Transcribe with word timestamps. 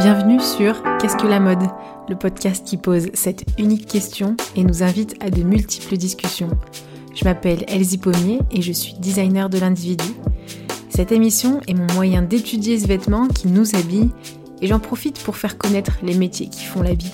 Bienvenue 0.00 0.40
sur 0.40 0.82
Qu'est-ce 0.98 1.18
que 1.18 1.26
la 1.26 1.40
mode? 1.40 1.62
Le 2.08 2.16
podcast 2.16 2.66
qui 2.66 2.78
pose 2.78 3.08
cette 3.12 3.44
unique 3.58 3.86
question 3.86 4.34
et 4.56 4.64
nous 4.64 4.82
invite 4.82 5.14
à 5.22 5.28
de 5.28 5.42
multiples 5.42 5.98
discussions. 5.98 6.48
Je 7.14 7.22
m'appelle 7.26 7.66
Elsie 7.68 7.98
Pommier 7.98 8.38
et 8.50 8.62
je 8.62 8.72
suis 8.72 8.94
designer 8.94 9.50
de 9.50 9.58
l'individu. 9.58 10.06
Cette 10.88 11.12
émission 11.12 11.60
est 11.68 11.74
mon 11.74 11.86
moyen 11.92 12.22
d'étudier 12.22 12.78
ce 12.78 12.86
vêtement 12.86 13.28
qui 13.28 13.48
nous 13.48 13.76
habille 13.76 14.08
et 14.62 14.68
j'en 14.68 14.78
profite 14.78 15.22
pour 15.22 15.36
faire 15.36 15.58
connaître 15.58 15.98
les 16.02 16.14
métiers 16.14 16.48
qui 16.48 16.64
font 16.64 16.80
la 16.80 16.94
vie. 16.94 17.12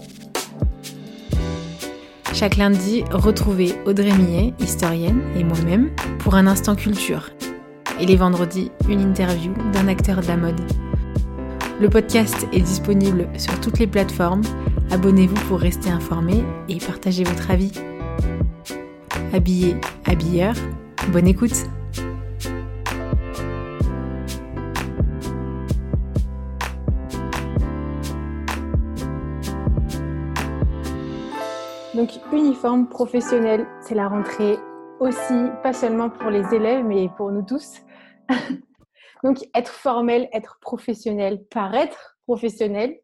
Chaque 2.34 2.57
lundi, 2.57 3.03
retrouvez 3.11 3.75
Audrey 3.84 4.12
Millet, 4.12 4.54
historienne, 4.61 5.22
et 5.36 5.43
moi-même 5.43 5.90
pour 6.21 6.36
un 6.36 6.46
instant 6.46 6.76
culture. 6.76 7.30
Et 7.98 8.07
les 8.07 8.16
vendredis, 8.16 8.71
une 8.89 9.00
interview 9.00 9.53
d'un 9.72 9.89
acteur 9.89 10.21
de 10.21 10.29
la 10.29 10.36
mode. 10.36 10.61
Le 11.79 11.90
podcast 11.90 12.46
est 12.54 12.62
disponible 12.62 13.29
sur 13.36 13.61
toutes 13.61 13.79
les 13.79 13.86
plateformes. 13.86 14.40
Abonnez-vous 14.90 15.46
pour 15.46 15.61
rester 15.61 15.90
informé 15.90 16.43
et 16.71 16.79
partager 16.79 17.22
votre 17.22 17.50
avis. 17.50 17.71
Habillé, 19.35 19.76
habilleur, 20.07 20.54
bonne 21.12 21.26
écoute 21.26 21.66
Donc 31.94 32.08
uniforme 32.33 32.88
professionnel, 32.88 33.66
c'est 33.83 33.94
la 33.94 34.08
rentrée 34.08 34.58
aussi, 34.98 35.50
pas 35.62 35.74
seulement 35.74 36.08
pour 36.08 36.30
les 36.30 36.55
élèves, 36.55 36.86
mais 36.86 37.11
pour 37.19 37.30
nous 37.30 37.42
tous. 37.42 37.83
Donc 39.27 39.44
être 39.55 39.72
formel, 39.72 40.28
être 40.33 40.61
professionnel, 40.61 41.44
paraître 41.47 42.16
professionnel. 42.28 43.00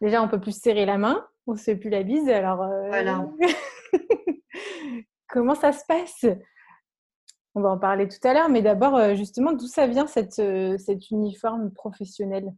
Déjà, 0.00 0.22
on 0.22 0.28
peut 0.28 0.40
plus 0.40 0.58
serrer 0.58 0.86
la 0.86 0.96
main, 0.96 1.26
on 1.46 1.54
se 1.54 1.64
fait 1.64 1.76
plus 1.76 1.90
la 1.90 2.02
bise. 2.02 2.26
Alors, 2.30 2.62
euh, 2.62 2.88
Voilà. 2.88 3.28
comment 5.28 5.54
ça 5.54 5.72
se 5.72 5.84
passe? 5.86 6.24
On 7.54 7.60
va 7.60 7.68
en 7.68 7.78
parler 7.78 8.08
tout 8.08 8.26
à 8.26 8.32
l'heure, 8.32 8.48
mais 8.48 8.62
d'abord, 8.62 8.96
euh, 8.96 9.14
justement, 9.14 9.52
d'où 9.52 9.66
ça 9.66 9.86
vient 9.86 10.06
cette, 10.06 10.38
euh, 10.38 10.78
cet 10.78 11.10
uniforme 11.10 11.70
professionnel? 11.70 12.54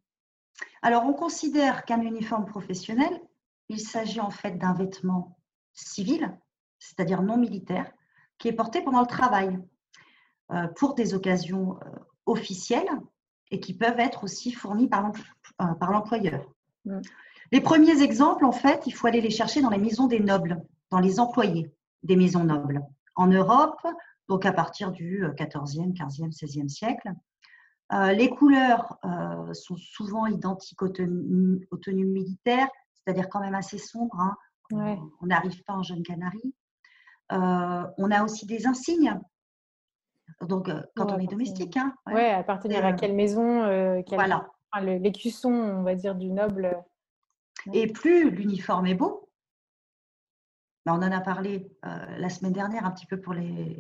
Alors, 0.81 1.05
on 1.05 1.15
considère 1.15 1.85
qu'un 1.87 2.01
uniforme 2.01 2.47
professionnel, 2.47 3.21
il 3.69 3.81
s'agit 3.81 4.21
en 4.21 4.31
fait 4.31 4.53
d'un 4.53 4.73
vêtement 4.73 5.37
civil, 5.73 6.33
c'est-à-dire 6.79 7.23
non 7.23 7.39
militaire, 7.39 7.91
qui 8.39 8.47
est 8.47 8.53
porté 8.53 8.83
pendant 8.83 9.01
le 9.01 9.09
travail 9.09 9.59
pour 10.77 10.95
des 10.95 11.15
occasions 11.15 11.77
officielles 12.27 12.91
et 13.51 13.61
qui 13.61 13.75
peuvent 13.75 13.99
être 14.01 14.25
aussi 14.25 14.53
fournis 14.53 14.89
par 14.89 15.13
euh, 15.61 15.67
par 15.75 15.93
l'employeur. 15.93 16.45
Mm. 16.85 17.01
Les 17.53 17.61
premiers 17.61 18.03
exemples, 18.03 18.45
en 18.45 18.53
fait, 18.53 18.83
il 18.87 18.93
faut 18.93 19.07
aller 19.07 19.21
les 19.21 19.31
chercher 19.31 19.61
dans 19.63 19.71
les 19.71 19.79
maisons 19.79 20.07
des 20.07 20.21
nobles, 20.21 20.63
dans 20.91 20.99
les 20.99 21.21
employés 21.21 21.73
des 22.03 22.17
maisons 22.17 22.45
nobles. 22.45 22.83
En 23.17 23.27
Europe, 23.29 23.87
donc 24.29 24.47
à 24.47 24.53
partir 24.53 24.91
du 24.91 25.25
euh, 25.25 25.33
14e, 25.33 25.95
15e, 25.95 26.33
16e 26.33 26.69
siècle, 26.69 27.13
euh, 27.93 28.13
les 28.13 28.31
couleurs 28.31 28.99
euh, 29.05 29.53
sont 29.53 29.77
souvent 29.77 30.27
identiques 30.27 30.81
aux 30.83 30.89
tenues, 30.89 31.67
aux 31.71 31.77
tenues 31.77 32.07
militaires, 32.07 32.69
c'est-à-dire 32.95 33.29
quand 33.29 33.41
même 33.41 33.55
assez 33.55 33.79
sombres. 33.79 34.19
hein. 34.19 34.37
Ouais. 34.71 34.99
On 35.21 35.27
n'arrive 35.27 35.63
pas 35.65 35.75
en 35.75 35.83
jeune 35.83 36.03
canarie. 36.03 36.55
Euh, 37.33 37.85
on 37.99 38.11
a 38.11 38.25
aussi 38.25 38.47
des 38.47 38.67
insignes. 38.67 39.21
Donc, 40.41 40.69
euh, 40.69 40.83
quand 40.97 41.07
Ouais, 41.07 41.15
on 41.17 41.19
est 41.21 41.27
domestique, 41.27 41.77
hein, 41.77 41.95
ouais. 42.07 42.15
Ouais, 42.15 42.31
appartenir 42.31 42.85
à 42.85 42.91
Euh, 42.91 42.97
quelle 42.97 43.15
maison 43.15 43.63
euh, 43.63 44.03
quelle- 44.03 44.17
voilà. 44.19 44.49
enfin, 44.73 44.85
L'écusson, 44.85 45.53
on 45.53 45.83
va 45.83 45.95
dire, 45.95 46.15
du 46.15 46.31
noble. 46.31 46.83
Et 47.73 47.87
plus 47.87 48.31
l'uniforme 48.31 48.87
est 48.87 48.95
beau, 48.95 49.29
ben, 50.85 50.93
on 50.95 51.03
en 51.03 51.13
a 51.13 51.21
parlé 51.21 51.71
euh, 51.87 52.17
la 52.19 52.29
semaine 52.29 52.53
dernière 52.53 52.85
un 52.85 52.91
petit 52.91 53.07
peu 53.07 53.19
pour 53.19 53.33
les, 53.33 53.79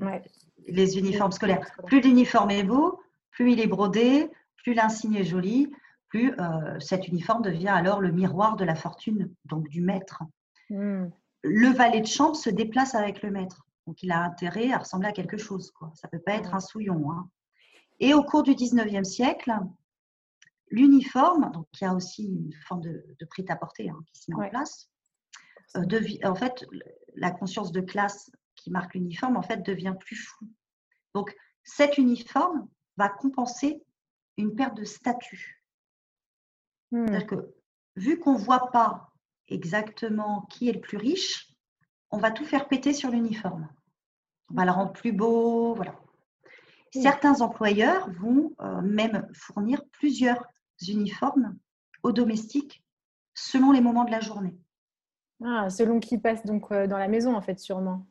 uniformes 0.98 1.32
scolaires. 1.32 1.66
Plus 1.86 2.00
l'uniforme 2.00 2.50
est 2.50 2.62
beau, 2.64 3.00
plus 3.30 3.52
il 3.52 3.60
est 3.60 3.66
brodé, 3.66 4.30
plus 4.56 4.72
l'insigne 4.74 5.16
est 5.16 5.24
joli, 5.24 5.70
plus 6.08 6.32
euh, 6.38 6.80
cet 6.80 7.08
uniforme 7.08 7.42
devient 7.42 7.68
alors 7.68 8.00
le 8.00 8.10
miroir 8.10 8.56
de 8.56 8.64
la 8.64 8.74
fortune, 8.74 9.30
donc 9.44 9.68
du 9.68 9.82
maître. 9.82 10.22
Hmm. 10.70 11.08
Le 11.42 11.68
valet 11.68 12.00
de 12.00 12.06
chambre 12.06 12.36
se 12.36 12.48
déplace 12.48 12.94
avec 12.94 13.22
le 13.22 13.30
maître. 13.30 13.66
Donc, 13.86 14.02
il 14.02 14.10
a 14.12 14.22
intérêt 14.22 14.72
à 14.72 14.78
ressembler 14.78 15.08
à 15.08 15.12
quelque 15.12 15.36
chose. 15.36 15.70
Quoi. 15.72 15.92
Ça 15.94 16.08
ne 16.08 16.16
peut 16.18 16.22
pas 16.24 16.34
être 16.34 16.50
Ouais. 16.50 16.54
un 16.54 16.60
souillon. 16.60 17.10
hein. 17.12 17.30
Et 18.00 18.14
au 18.14 18.22
cours 18.24 18.42
du 18.42 18.54
19e 18.54 19.04
siècle, 19.04 19.52
l'uniforme, 20.70 21.50
donc 21.52 21.66
il 21.80 21.84
y 21.84 21.86
a 21.86 21.94
aussi 21.94 22.24
une 22.24 22.52
forme 22.66 22.80
de, 22.80 23.04
de 23.18 23.24
prêt-à-porter 23.26 23.90
hein, 23.90 24.00
qui 24.12 24.20
se 24.22 24.30
met 24.30 24.36
Ouais. 24.36 24.46
en 24.46 24.50
place, 24.50 24.90
euh, 25.76 25.82
en 26.24 26.34
fait, 26.34 26.64
la 27.14 27.30
conscience 27.30 27.72
de 27.72 27.80
classe 27.80 28.30
qui 28.56 28.70
marque 28.70 28.94
l'uniforme, 28.94 29.36
en 29.36 29.42
fait, 29.42 29.58
devient 29.58 29.94
plus 30.00 30.16
floue. 30.16 30.48
Donc, 31.14 31.34
cet 31.62 31.98
uniforme 31.98 32.68
va 32.96 33.08
compenser 33.08 33.82
une 34.36 34.54
perte 34.54 34.76
de 34.76 34.84
statut. 34.84 35.62
Hmm. 36.90 37.06
C'est-à-dire 37.06 37.26
que 37.26 37.54
vu 37.96 38.18
qu'on 38.18 38.34
ne 38.34 38.38
voit 38.44 38.70
pas 38.70 39.12
exactement 39.48 40.42
qui 40.50 40.68
est 40.68 40.72
le 40.72 40.80
plus 40.80 40.96
riche, 40.96 41.53
on 42.14 42.18
va 42.18 42.30
tout 42.30 42.44
faire 42.44 42.68
péter 42.68 42.92
sur 42.92 43.10
l'uniforme. 43.10 43.68
On 44.50 44.54
va 44.54 44.64
le 44.64 44.70
rendre 44.70 44.92
plus 44.92 45.12
beau, 45.12 45.74
voilà. 45.74 45.96
Oui. 46.94 47.02
Certains 47.02 47.40
employeurs 47.40 48.08
vont 48.12 48.52
euh, 48.60 48.80
même 48.82 49.26
fournir 49.32 49.82
plusieurs 49.90 50.46
uniformes 50.86 51.56
aux 52.04 52.12
domestiques 52.12 52.84
selon 53.34 53.72
les 53.72 53.80
moments 53.80 54.04
de 54.04 54.12
la 54.12 54.20
journée. 54.20 54.56
Ah, 55.44 55.68
selon 55.70 55.98
qui 55.98 56.18
passe 56.18 56.46
donc 56.46 56.70
euh, 56.70 56.86
dans 56.86 56.98
la 56.98 57.08
maison, 57.08 57.34
en 57.34 57.40
fait, 57.40 57.58
sûrement. 57.58 58.06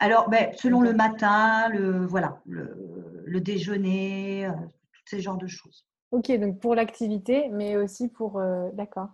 Alors, 0.00 0.28
ben, 0.28 0.52
selon 0.56 0.80
le 0.80 0.92
matin, 0.92 1.68
le, 1.68 2.04
voilà, 2.06 2.40
le, 2.46 3.22
le 3.24 3.40
déjeuner, 3.40 4.46
euh, 4.46 4.52
tous 4.92 5.02
ces 5.06 5.20
genres 5.20 5.38
de 5.38 5.46
choses. 5.46 5.86
Ok, 6.10 6.32
donc 6.40 6.58
pour 6.58 6.74
l'activité, 6.74 7.48
mais 7.50 7.76
aussi 7.76 8.08
pour. 8.08 8.42
D'accord. 8.72 9.10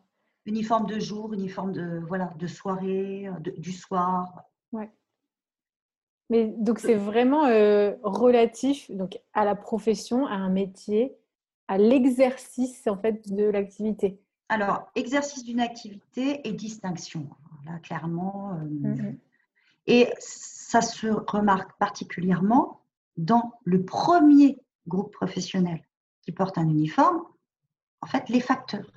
Uniforme 0.46 0.86
de 0.86 0.98
jour, 1.00 1.32
uniforme 1.34 1.72
de, 1.72 2.00
voilà, 2.06 2.32
de 2.38 2.46
soirée, 2.46 3.26
euh, 3.28 3.32
de- 3.40 3.50
du 3.58 3.72
soir. 3.72 4.42
Mais 6.28 6.48
donc 6.58 6.80
c'est 6.80 6.94
vraiment 6.96 7.46
euh, 7.46 7.94
relatif 8.02 8.90
donc 8.90 9.16
à 9.32 9.44
la 9.44 9.54
profession, 9.54 10.26
à 10.26 10.32
un 10.34 10.48
métier, 10.48 11.16
à 11.68 11.78
l'exercice 11.78 12.86
en 12.88 12.96
fait 12.96 13.32
de 13.32 13.44
l'activité. 13.44 14.20
Alors, 14.48 14.90
exercice 14.96 15.44
d'une 15.44 15.60
activité 15.60 16.46
et 16.46 16.52
distinction. 16.52 17.28
Là, 17.64 17.78
clairement. 17.80 18.52
euh, 18.54 18.64
Mhm. 18.64 19.18
Et 19.88 20.08
ça 20.18 20.80
se 20.80 21.06
remarque 21.06 21.78
particulièrement 21.78 22.80
dans 23.16 23.52
le 23.64 23.84
premier 23.84 24.58
groupe 24.88 25.12
professionnel 25.12 25.80
qui 26.22 26.32
porte 26.32 26.58
un 26.58 26.68
uniforme, 26.68 27.22
en 28.00 28.06
fait, 28.06 28.28
les 28.28 28.40
facteurs. 28.40 28.90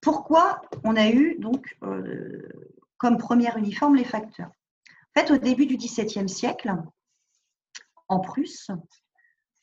Pourquoi 0.00 0.62
on 0.84 0.96
a 0.96 1.08
eu 1.08 1.36
donc 1.38 1.76
euh, 1.82 2.48
comme 2.96 3.18
premier 3.18 3.50
uniforme 3.56 3.96
les 3.96 4.04
facteurs 4.04 4.50
En 4.88 5.20
fait, 5.20 5.30
au 5.30 5.36
début 5.36 5.66
du 5.66 5.76
XVIIe 5.76 6.28
siècle, 6.28 6.74
en 8.08 8.20
Prusse, 8.20 8.70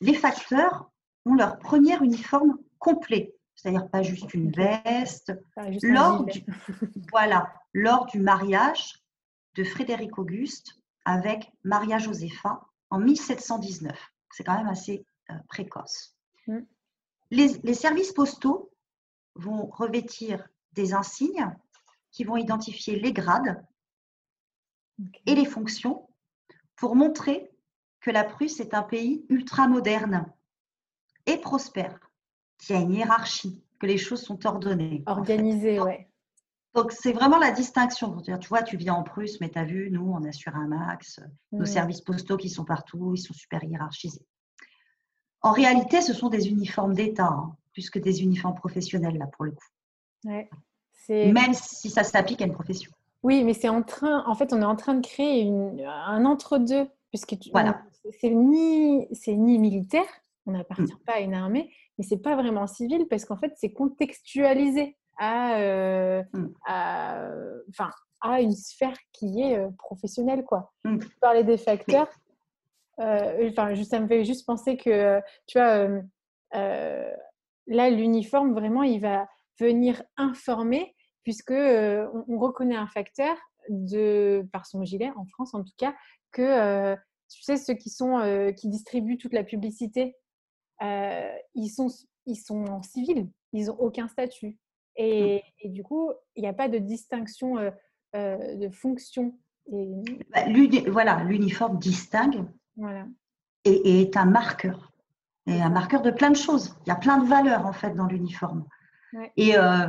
les 0.00 0.14
facteurs 0.14 0.90
ont 1.24 1.34
leur 1.34 1.58
premier 1.58 1.96
uniforme 1.98 2.58
complet, 2.78 3.34
c'est-à-dire 3.54 3.88
pas 3.90 4.02
juste 4.02 4.32
une 4.34 4.50
veste, 4.50 5.32
juste 5.68 5.84
lors 5.84 6.24
du, 6.24 6.44
voilà, 7.10 7.52
lors 7.74 8.06
du 8.06 8.20
mariage 8.20 9.02
de 9.54 9.64
Frédéric 9.64 10.18
Auguste 10.18 10.80
avec 11.04 11.52
Maria 11.64 11.98
Josepha 11.98 12.60
en 12.90 12.98
1719. 12.98 13.96
C'est 14.30 14.44
quand 14.44 14.56
même 14.56 14.68
assez 14.68 15.04
euh, 15.30 15.34
précoce. 15.48 16.16
Mm. 16.46 16.58
Les, 17.30 17.48
les 17.62 17.74
services 17.74 18.12
postaux 18.12 18.70
vont 19.38 19.66
revêtir 19.66 20.46
des 20.72 20.92
insignes 20.94 21.54
qui 22.10 22.24
vont 22.24 22.36
identifier 22.36 22.98
les 23.00 23.12
grades 23.12 23.64
et 25.26 25.34
les 25.34 25.44
fonctions 25.46 26.08
pour 26.76 26.96
montrer 26.96 27.50
que 28.00 28.10
la 28.10 28.24
Prusse 28.24 28.60
est 28.60 28.74
un 28.74 28.82
pays 28.82 29.24
ultramoderne 29.28 30.26
et 31.26 31.38
prospère, 31.38 31.98
qui 32.58 32.72
a 32.72 32.78
une 32.80 32.92
hiérarchie, 32.92 33.62
que 33.78 33.86
les 33.86 33.98
choses 33.98 34.22
sont 34.22 34.44
ordonnées. 34.46 35.02
en 35.06 35.16
fait. 35.24 35.36
Ouais. 35.80 36.08
Donc, 36.74 36.92
c'est 36.92 37.12
vraiment 37.12 37.38
la 37.38 37.50
distinction. 37.50 38.12
pour 38.12 38.22
dire, 38.22 38.38
Tu 38.38 38.48
vois, 38.48 38.62
tu 38.62 38.76
vis 38.76 38.90
en 38.90 39.02
Prusse, 39.02 39.40
mais 39.40 39.50
tu 39.50 39.58
as 39.58 39.64
vu, 39.64 39.90
nous, 39.90 40.10
on 40.12 40.22
assure 40.24 40.54
un 40.54 40.68
max. 40.68 41.20
Nos 41.52 41.60
Mhm. 41.60 41.66
services 41.66 42.00
postaux 42.00 42.36
qui 42.36 42.48
sont 42.50 42.64
partout, 42.64 43.14
ils 43.14 43.20
sont 43.20 43.34
super 43.34 43.62
hiérarchisés. 43.64 44.24
En 45.42 45.52
réalité, 45.52 46.00
ce 46.00 46.12
sont 46.12 46.28
des 46.28 46.48
uniformes 46.48 46.94
d'État, 46.94 47.26
hein, 47.28 47.56
plus 47.72 47.90
que 47.90 47.98
des 47.98 48.22
uniformes 48.22 48.54
professionnels, 48.54 49.16
là, 49.18 49.26
pour 49.26 49.44
le 49.44 49.52
coup. 49.52 49.66
Ouais. 50.24 50.48
Même 51.08 51.54
si 51.54 51.88
ça 51.90 52.02
s'applique 52.04 52.42
à 52.42 52.44
une 52.46 52.52
profession. 52.52 52.90
oui, 53.22 53.42
mais 53.44 53.54
c'est 53.54 53.68
en 53.68 53.82
train. 53.82 54.24
En 54.26 54.34
fait, 54.34 54.52
on 54.52 54.60
est 54.60 54.64
en 54.64 54.76
train 54.76 54.94
de 54.94 55.06
créer 55.06 55.40
une- 55.42 55.80
un 55.86 56.24
entre-deux, 56.24 56.86
puisque 57.10 57.38
tu- 57.38 57.50
Voilà. 57.50 57.82
c'est 58.20 58.30
ni 58.30 59.06
ni 59.28 59.58
militaire, 59.58 60.06
on 60.46 60.52
n'appartient 60.52 60.94
pas 61.06 61.14
à 61.14 61.20
une 61.20 61.34
armée, 61.34 61.70
mais 61.98 62.04
c'est 62.04 62.18
pas 62.22 62.36
vraiment 62.36 62.66
civil 62.66 63.06
parce 63.08 63.24
qu'en 63.24 63.36
fait, 63.36 63.52
c'est 63.56 63.72
contextualisé 63.72 64.96
à, 65.18 65.56
euh, 65.58 66.22
Mm. 66.32 66.46
à, 66.66 68.40
une 68.40 68.52
sphère 68.52 68.96
qui 69.12 69.40
est 69.40 69.58
euh, 69.58 69.68
professionnelle. 69.78 70.44
Quoi. 70.44 70.72
Mm. 70.84 70.98
Tu 70.98 71.08
parlais 71.20 71.44
des 71.44 71.56
facteurs. 71.58 72.08
Euh, 73.00 73.48
Enfin, 73.50 73.74
ça 73.84 74.00
me 74.00 74.08
fait 74.08 74.24
juste 74.24 74.46
penser 74.46 74.76
que, 74.76 75.20
tu 75.46 75.58
vois, 75.58 75.68
euh, 75.78 76.02
euh, 76.54 77.10
là, 77.66 77.90
l'uniforme, 77.90 78.52
vraiment, 78.52 78.82
il 78.82 79.00
va 79.00 79.28
venir 79.60 80.02
informer 80.16 80.94
puisque 81.24 81.50
euh, 81.50 82.08
on, 82.14 82.36
on 82.36 82.38
reconnaît 82.38 82.76
un 82.76 82.86
facteur 82.86 83.36
de, 83.68 84.46
par 84.52 84.66
son 84.66 84.84
gilet, 84.84 85.10
en 85.16 85.26
France 85.26 85.54
en 85.54 85.62
tout 85.62 85.74
cas, 85.76 85.94
que 86.32 86.42
euh, 86.42 86.96
tu 87.30 87.42
sais, 87.42 87.56
ceux 87.56 87.74
qui, 87.74 87.90
sont, 87.90 88.18
euh, 88.18 88.52
qui 88.52 88.68
distribuent 88.68 89.18
toute 89.18 89.34
la 89.34 89.44
publicité, 89.44 90.16
euh, 90.82 91.30
ils, 91.54 91.68
sont, 91.68 91.88
ils 92.26 92.36
sont 92.36 92.64
en 92.66 92.82
civil, 92.82 93.28
ils 93.52 93.66
n'ont 93.66 93.76
aucun 93.78 94.08
statut. 94.08 94.58
Et, 94.96 95.42
et 95.60 95.68
du 95.68 95.82
coup, 95.82 96.10
il 96.34 96.42
n'y 96.42 96.48
a 96.48 96.52
pas 96.54 96.68
de 96.68 96.78
distinction 96.78 97.58
euh, 97.58 97.70
euh, 98.16 98.56
de 98.56 98.68
fonction. 98.70 99.38
Et, 99.72 99.86
Bah, 100.30 100.44
Voilà, 100.88 101.22
l'uniforme 101.24 101.78
distingue 101.78 102.44
voilà. 102.78 103.06
et, 103.64 103.72
et 103.72 104.00
est 104.02 104.16
un 104.16 104.24
marqueur. 104.24 104.92
Et 105.46 105.60
un 105.62 105.70
marqueur 105.70 106.02
de 106.02 106.10
plein 106.10 106.30
de 106.30 106.36
choses. 106.36 106.74
Il 106.86 106.88
y 106.88 106.92
a 106.92 106.96
plein 106.96 107.18
de 107.18 107.26
valeurs 107.28 107.64
en 107.66 107.72
fait 107.72 107.94
dans 107.94 108.06
l'uniforme. 108.06 108.66
Ouais. 109.14 109.32
Et 109.36 109.56
euh, 109.58 109.88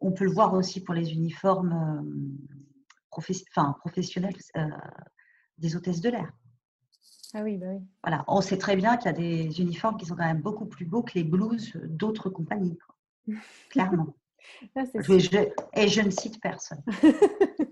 on 0.00 0.12
peut 0.12 0.24
le 0.24 0.30
voir 0.32 0.52
aussi 0.54 0.82
pour 0.82 0.94
les 0.94 1.12
uniformes 1.12 1.72
euh, 1.72 3.06
professe- 3.10 3.44
enfin, 3.50 3.74
professionnels 3.80 4.36
euh, 4.56 4.66
des 5.58 5.76
hôtesses 5.76 6.00
de 6.00 6.10
l'air. 6.10 6.30
Ah 7.34 7.42
oui, 7.42 7.56
bah 7.56 7.66
oui. 7.70 7.80
Voilà, 8.02 8.24
on 8.28 8.42
sait 8.42 8.58
très 8.58 8.76
bien 8.76 8.96
qu'il 8.98 9.06
y 9.06 9.08
a 9.08 9.12
des 9.16 9.60
uniformes 9.60 9.96
qui 9.96 10.04
sont 10.04 10.16
quand 10.16 10.26
même 10.26 10.42
beaucoup 10.42 10.66
plus 10.66 10.84
beaux 10.84 11.02
que 11.02 11.14
les 11.14 11.24
blouses 11.24 11.72
d'autres 11.84 12.28
compagnies. 12.28 12.76
quoi. 12.78 12.94
Clairement. 13.70 14.14
Ah, 14.76 14.82
c'est 14.84 15.02
Je- 15.02 15.18
je- 15.18 15.80
et 15.80 15.88
je 15.88 16.00
ne 16.02 16.10
cite 16.10 16.40
personne. 16.42 16.82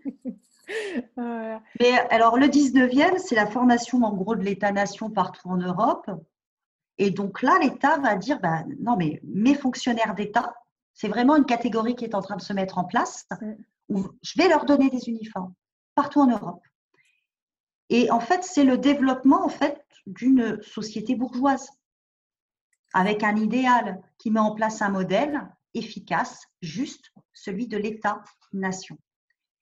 Voilà. 1.17 1.63
Mais 1.81 1.99
alors, 2.11 2.37
le 2.39 2.47
19e, 2.47 3.19
c'est 3.19 3.35
la 3.35 3.47
formation 3.47 4.03
en 4.03 4.15
gros 4.15 4.37
de 4.37 4.43
l'État-nation 4.43 5.11
partout 5.11 5.49
en 5.49 5.57
Europe. 5.57 6.11
Et 6.99 7.11
donc 7.11 7.43
là, 7.43 7.59
l'État 7.61 7.99
va 7.99 8.17
dire 8.17 8.41
bah, 8.41 8.65
non, 8.81 8.97
mais 8.97 9.21
mes 9.25 9.55
fonctionnaires 9.55 10.15
d'État, 10.15 10.55
c'est 10.95 11.09
vraiment 11.09 11.37
une 11.37 11.47
catégorie 11.47 11.95
qui 11.95 12.05
est 12.05 12.15
en 12.15 12.21
train 12.21 12.37
de 12.37 12.43
se 12.43 12.53
mettre 12.53 12.79
en 12.79 12.85
place 12.85 13.27
Mm. 13.91 13.97
où 13.97 14.09
je 14.23 14.41
vais 14.41 14.49
leur 14.49 14.65
donner 14.65 14.89
des 14.89 15.09
uniformes 15.09 15.53
partout 15.95 16.21
en 16.21 16.27
Europe. 16.29 16.63
Et 17.89 18.11
en 18.11 18.21
fait, 18.21 18.45
c'est 18.45 18.65
le 18.65 18.79
développement 18.79 19.45
en 19.45 19.49
fait 19.49 19.85
d'une 20.07 20.63
société 20.63 21.17
bourgeoise 21.17 21.69
avec 22.95 23.23
un 23.23 23.37
idéal 23.37 24.01
qui 24.19 24.31
met 24.31 24.41
en 24.41 24.55
place 24.55 24.81
un 24.81 24.89
modèle 24.89 25.41
efficace, 25.75 26.47
juste, 26.63 27.13
celui 27.33 27.67
de 27.67 27.77
l'État-nation. 27.77 28.99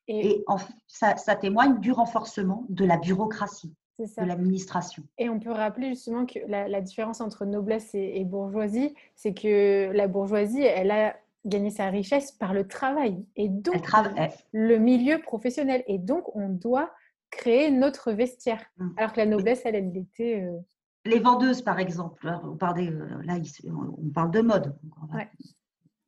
Et, 0.09 0.27
Et 0.31 0.45
en 0.47 0.57
f- 0.57 0.69
ça, 0.87 1.17
ça 1.17 1.37
témoigne 1.37 1.79
du 1.81 1.93
renforcement 1.93 2.65
de 2.71 2.85
la 2.85 2.97
bureaucratie, 2.97 3.75
de 3.99 4.25
l'administration. 4.25 5.03
Et 5.19 5.29
on 5.29 5.39
peut 5.39 5.53
rappeler 5.53 5.91
justement 5.91 6.25
que 6.27 6.39
la, 6.49 6.67
la 6.69 6.81
différence 6.81 7.21
entre 7.21 7.45
noblesse 7.45 7.95
et, 7.95 8.19
et 8.21 8.25
bourgeoisie, 8.25 8.95
c'est 9.15 9.35
que 9.35 9.91
la 9.93 10.09
bourgeoisie, 10.09 10.63
elle 10.63 10.91
a 10.91 11.15
gagné 11.45 11.71
sa 11.71 11.87
richesse 11.91 12.33
par 12.33 12.53
le 12.55 12.67
travail 12.67 13.25
et 13.37 13.49
donc 13.49 13.83
travaille. 13.83 14.31
le 14.53 14.79
milieu 14.79 15.19
professionnel. 15.21 15.85
Et 15.87 15.99
donc, 15.99 16.35
on 16.37 16.49
doit 16.49 16.91
créer 17.31 17.71
notre 17.71 18.13
vestiaire. 18.13 18.63
Mm. 18.79 18.89
Alors 18.97 19.13
que 19.13 19.19
la 19.21 19.27
noblesse, 19.27 19.63
elle, 19.65 19.75
elle 19.75 19.97
était... 19.97 20.43
euh, 20.43 20.59
Les 21.05 21.21
vendeuses, 21.21 21.63
par 21.63 21.79
exemple, 21.79 22.27
là, 22.27 22.41
on, 22.45 22.57
parlait, 22.57 22.89
euh, 22.89 23.23
là, 23.25 23.37
on 23.67 24.09
parle 24.11 24.31
de 24.31 24.41
mode. 24.41 24.75
Ouais. 25.15 25.29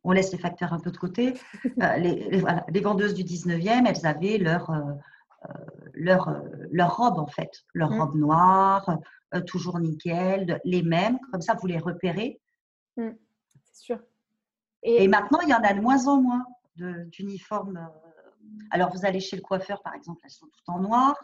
On 0.04 0.12
laisse 0.12 0.32
les 0.32 0.38
facteurs 0.38 0.72
un 0.72 0.80
peu 0.80 0.90
de 0.90 0.96
côté. 0.96 1.34
Euh, 1.82 1.96
les, 1.96 2.28
les- 2.30 2.38
voilà, 2.40 2.64
les 2.68 2.80
vendeuses 2.80 3.14
du 3.14 3.22
19e, 3.24 3.86
elles 3.86 4.06
avaient 4.06 4.38
leur, 4.38 4.70
euh, 4.70 4.80
euh, 5.48 5.52
leur, 5.94 6.34
leur 6.70 6.96
robe, 6.96 7.18
en 7.18 7.26
fait. 7.26 7.64
Leur 7.74 7.90
Mm. 7.90 8.00
robe 8.00 8.14
noire, 8.16 8.98
euh, 9.34 9.40
toujours 9.42 9.78
nickel, 9.78 10.60
les 10.64 10.82
mêmes. 10.82 11.18
Comme 11.30 11.42
ça, 11.42 11.54
vous 11.54 11.66
les 11.66 11.78
repérez. 11.78 12.40
c'est 12.96 13.76
sûr. 13.76 13.98
Et 14.82 15.04
Et, 15.04 15.08
maintenant, 15.08 15.40
il 15.42 15.48
y 15.50 15.54
en 15.54 15.62
a 15.62 15.74
de 15.74 15.80
moins 15.80 16.06
en 16.08 16.20
moins 16.22 16.44
d'uniformes. 16.76 17.88
Alors, 18.70 18.90
vous 18.94 19.04
allez 19.04 19.20
chez 19.20 19.36
le 19.36 19.42
coiffeur, 19.42 19.82
par 19.82 19.94
exemple, 19.94 20.20
elles 20.24 20.30
sont 20.30 20.46
toutes 20.46 20.68
en 20.68 20.80
noir. 20.80 21.14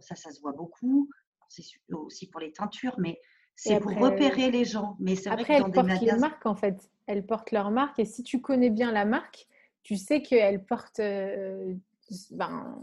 Ça, 0.00 0.14
ça 0.14 0.30
se 0.30 0.40
voit 0.40 0.52
beaucoup. 0.52 1.08
C'est 1.48 1.62
aussi 1.92 2.28
pour 2.28 2.40
les 2.40 2.52
teintures, 2.52 2.94
mais 2.98 3.20
c'est 3.56 3.78
pour 3.80 3.92
repérer 3.96 4.50
les 4.50 4.64
gens. 4.64 4.96
Mais 4.98 5.14
c'est 5.16 5.30
vrai 5.30 5.44
que 5.44 5.62
dans 5.62 5.68
des 5.68 5.82
magasins, 5.82 6.18
marques, 6.18 6.46
en 6.46 6.54
fait. 6.56 6.90
Elles 7.06 7.26
portent 7.26 7.50
leur 7.52 7.70
marque. 7.70 7.98
Et 7.98 8.04
si 8.04 8.22
tu 8.22 8.40
connais 8.40 8.70
bien 8.70 8.92
la 8.92 9.04
marque, 9.04 9.46
tu 9.82 9.96
sais 9.96 10.22
qu'elles 10.22 10.64
portent 10.64 11.00
euh, 11.00 11.74
ben, 12.30 12.80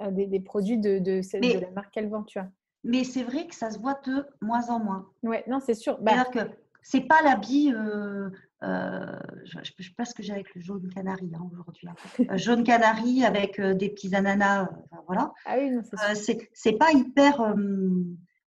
euh, 0.00 0.10
des, 0.10 0.26
des 0.26 0.40
produits 0.40 0.78
de, 0.78 0.98
de, 0.98 1.22
celle- 1.22 1.40
Mais- 1.42 1.54
de 1.54 1.60
la 1.60 1.70
marque 1.70 1.92
qu'elles 1.92 2.08
vendent, 2.08 2.26
tu 2.26 2.38
vois. 2.40 2.48
mais 2.84 3.04
c'est 3.04 3.22
vrai 3.22 3.46
que 3.46 3.54
ça 3.54 3.70
se 3.70 3.78
voit 3.78 4.00
de 4.06 4.26
moins 4.40 4.68
en 4.70 4.80
moins. 4.80 5.08
Ouais, 5.22 5.44
non, 5.46 5.60
c'est 5.60 5.74
sûr. 5.74 5.98
Bah, 6.00 6.12
C'est-à-dire 6.14 6.30
que 6.48 6.50
c'est 6.82 7.02
pas 7.02 7.22
l'habit. 7.22 7.72
euh, 7.72 8.30
euh, 8.62 9.18
je 9.44 9.58
ne 9.58 9.64
sais 9.64 9.72
pas 9.96 10.04
ce 10.04 10.14
que 10.14 10.22
j'ai 10.22 10.32
avec 10.32 10.54
le 10.54 10.60
jaune 10.60 10.88
canari 10.92 11.30
hein, 11.34 11.48
aujourd'hui. 11.52 11.88
hein. 11.88 11.94
Jaune 12.36 12.64
canari 12.64 13.24
avec 13.24 13.60
des 13.60 13.88
petits 13.90 14.14
ananas. 14.14 14.68
enfin, 14.90 15.02
voilà. 15.06 15.32
ah 15.46 15.56
oui, 15.58 15.78
c'est 16.54 16.72
pas 16.72 16.90
hyper. 16.92 17.54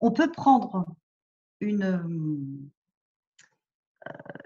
on 0.01 0.11
peut 0.11 0.31
prendre 0.31 0.85
une, 1.59 2.69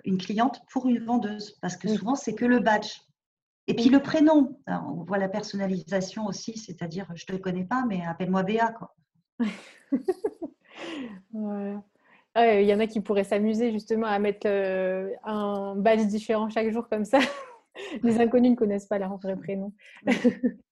une 0.06 0.18
cliente 0.18 0.62
pour 0.72 0.88
une 0.88 1.04
vendeuse 1.04 1.58
parce 1.62 1.78
que 1.78 1.88
Oui. 1.88 1.98
souvent 1.98 2.16
c'est 2.16 2.36
que 2.36 2.46
le 2.46 2.60
badge. 2.60 2.92
Et 3.68 3.74
puis 3.76 3.86
Oui. 3.86 3.90
le 3.90 4.02
prénom, 4.02 4.60
Alors, 4.66 4.86
on 4.90 5.04
voit 5.04 5.18
la 5.18 5.30
personnalisation 5.30 6.26
aussi, 6.26 6.58
c'est-à-dire 6.58 7.08
je 7.16 7.26
te 7.26 7.34
connais 7.36 7.64
pas, 7.66 7.86
mais 7.88 8.02
appelle-moi 8.06 8.44
Béa. 8.44 8.72
Quoi. 8.72 8.94
Voilà. 11.32 11.82
Ouais, 12.36 12.64
Il 12.64 12.68
y 12.68 12.74
en 12.74 12.80
a 12.80 12.88
qui 12.88 13.00
pourraient 13.00 13.24
s'amuser 13.24 13.72
justement 13.72 14.08
à 14.08 14.18
mettre 14.18 14.48
euh, 14.48 15.08
un 15.24 15.76
badge 15.76 16.08
différent 16.08 16.50
chaque 16.50 16.72
jour 16.72 16.90
comme 16.90 17.06
ça. 17.06 17.20
Les 18.04 18.20
inconnus 18.20 18.52
ne 18.52 18.56
connaissent 18.56 18.88
pas 18.88 18.98
leur 18.98 19.16
vrai 19.18 19.36
prénom. 19.36 19.72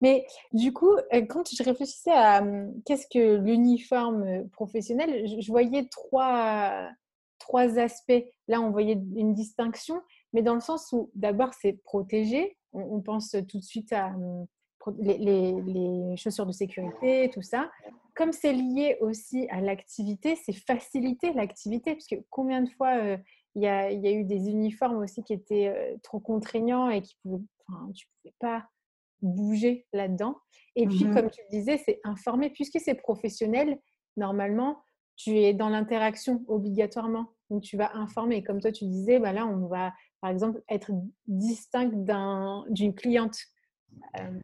Mais 0.00 0.24
du 0.52 0.72
coup, 0.72 0.92
euh, 1.12 1.26
quand 1.28 1.52
je 1.52 1.62
réfléchissais 1.62 2.12
à 2.12 2.42
hum, 2.42 2.72
qu'est-ce 2.86 3.06
que 3.12 3.36
l'uniforme 3.38 4.22
euh, 4.22 4.44
professionnel, 4.52 5.26
je 5.40 5.50
voyais 5.50 5.88
trois, 5.90 6.88
trois 7.40 7.78
aspects. 7.80 8.24
Là, 8.46 8.60
on 8.60 8.70
voyait 8.70 9.00
une 9.16 9.34
distinction, 9.34 10.00
mais 10.32 10.42
dans 10.42 10.54
le 10.54 10.60
sens 10.60 10.92
où 10.92 11.10
d'abord, 11.16 11.52
c'est 11.54 11.82
protéger. 11.82 12.56
On, 12.72 12.82
on 12.82 13.00
pense 13.00 13.34
tout 13.48 13.58
de 13.58 13.64
suite 13.64 13.92
à 13.92 14.10
hum, 14.14 14.46
les, 14.98 15.18
les- 15.18 15.60
les 15.62 16.16
chaussures 16.16 16.46
de 16.46 16.52
sécurité, 16.52 17.28
tout 17.34 17.42
ça 17.42 17.68
comme 18.16 18.32
c'est 18.32 18.52
lié 18.52 18.98
aussi 19.00 19.46
à 19.50 19.62
l'activité, 19.62 20.36
c'est 20.36 20.52
faciliter 20.52 21.32
l'activité, 21.32 21.94
parce 21.94 22.06
que 22.06 22.16
combien 22.28 22.60
de 22.60 22.68
fois 22.68 22.98
euh, 22.98 23.16
il 23.54 23.62
y, 23.62 23.66
a, 23.66 23.90
il 23.90 24.04
y 24.04 24.08
a 24.08 24.12
eu 24.12 24.24
des 24.24 24.50
uniformes 24.50 24.98
aussi 24.98 25.22
qui 25.22 25.32
étaient 25.32 25.68
euh, 25.68 25.96
trop 26.02 26.20
contraignants 26.20 26.90
et 26.90 27.00
qui 27.00 27.16
pouvaient, 27.22 27.42
enfin, 27.68 27.88
tu 27.94 28.06
ne 28.06 28.30
pouvais 28.30 28.34
pas 28.40 28.66
bouger 29.22 29.86
là-dedans. 29.94 30.36
Et 30.76 30.86
puis, 30.86 31.04
Mhm. 31.06 31.14
comme 31.14 31.30
tu 31.30 31.40
le 31.50 31.58
disais, 31.58 31.78
c'est 31.78 32.00
informer, 32.04 32.50
puisque 32.50 32.78
c'est 32.78 32.94
professionnel, 32.94 33.78
normalement, 34.18 34.82
tu 35.22 35.36
es 35.38 35.52
dans 35.52 35.68
l'interaction 35.68 36.42
obligatoirement. 36.48 37.26
Donc, 37.50 37.62
tu 37.62 37.76
vas 37.76 37.94
informer. 37.96 38.42
Comme 38.42 38.60
toi, 38.60 38.72
tu 38.72 38.84
disais, 38.86 39.18
bah 39.18 39.32
là, 39.32 39.46
on 39.46 39.66
va, 39.66 39.92
par 40.20 40.30
exemple, 40.30 40.62
être 40.68 40.90
distinct 41.26 41.90
d'un- 41.92 42.64
d'une 42.70 42.94
cliente. 42.94 43.36
Euh, 44.18 44.40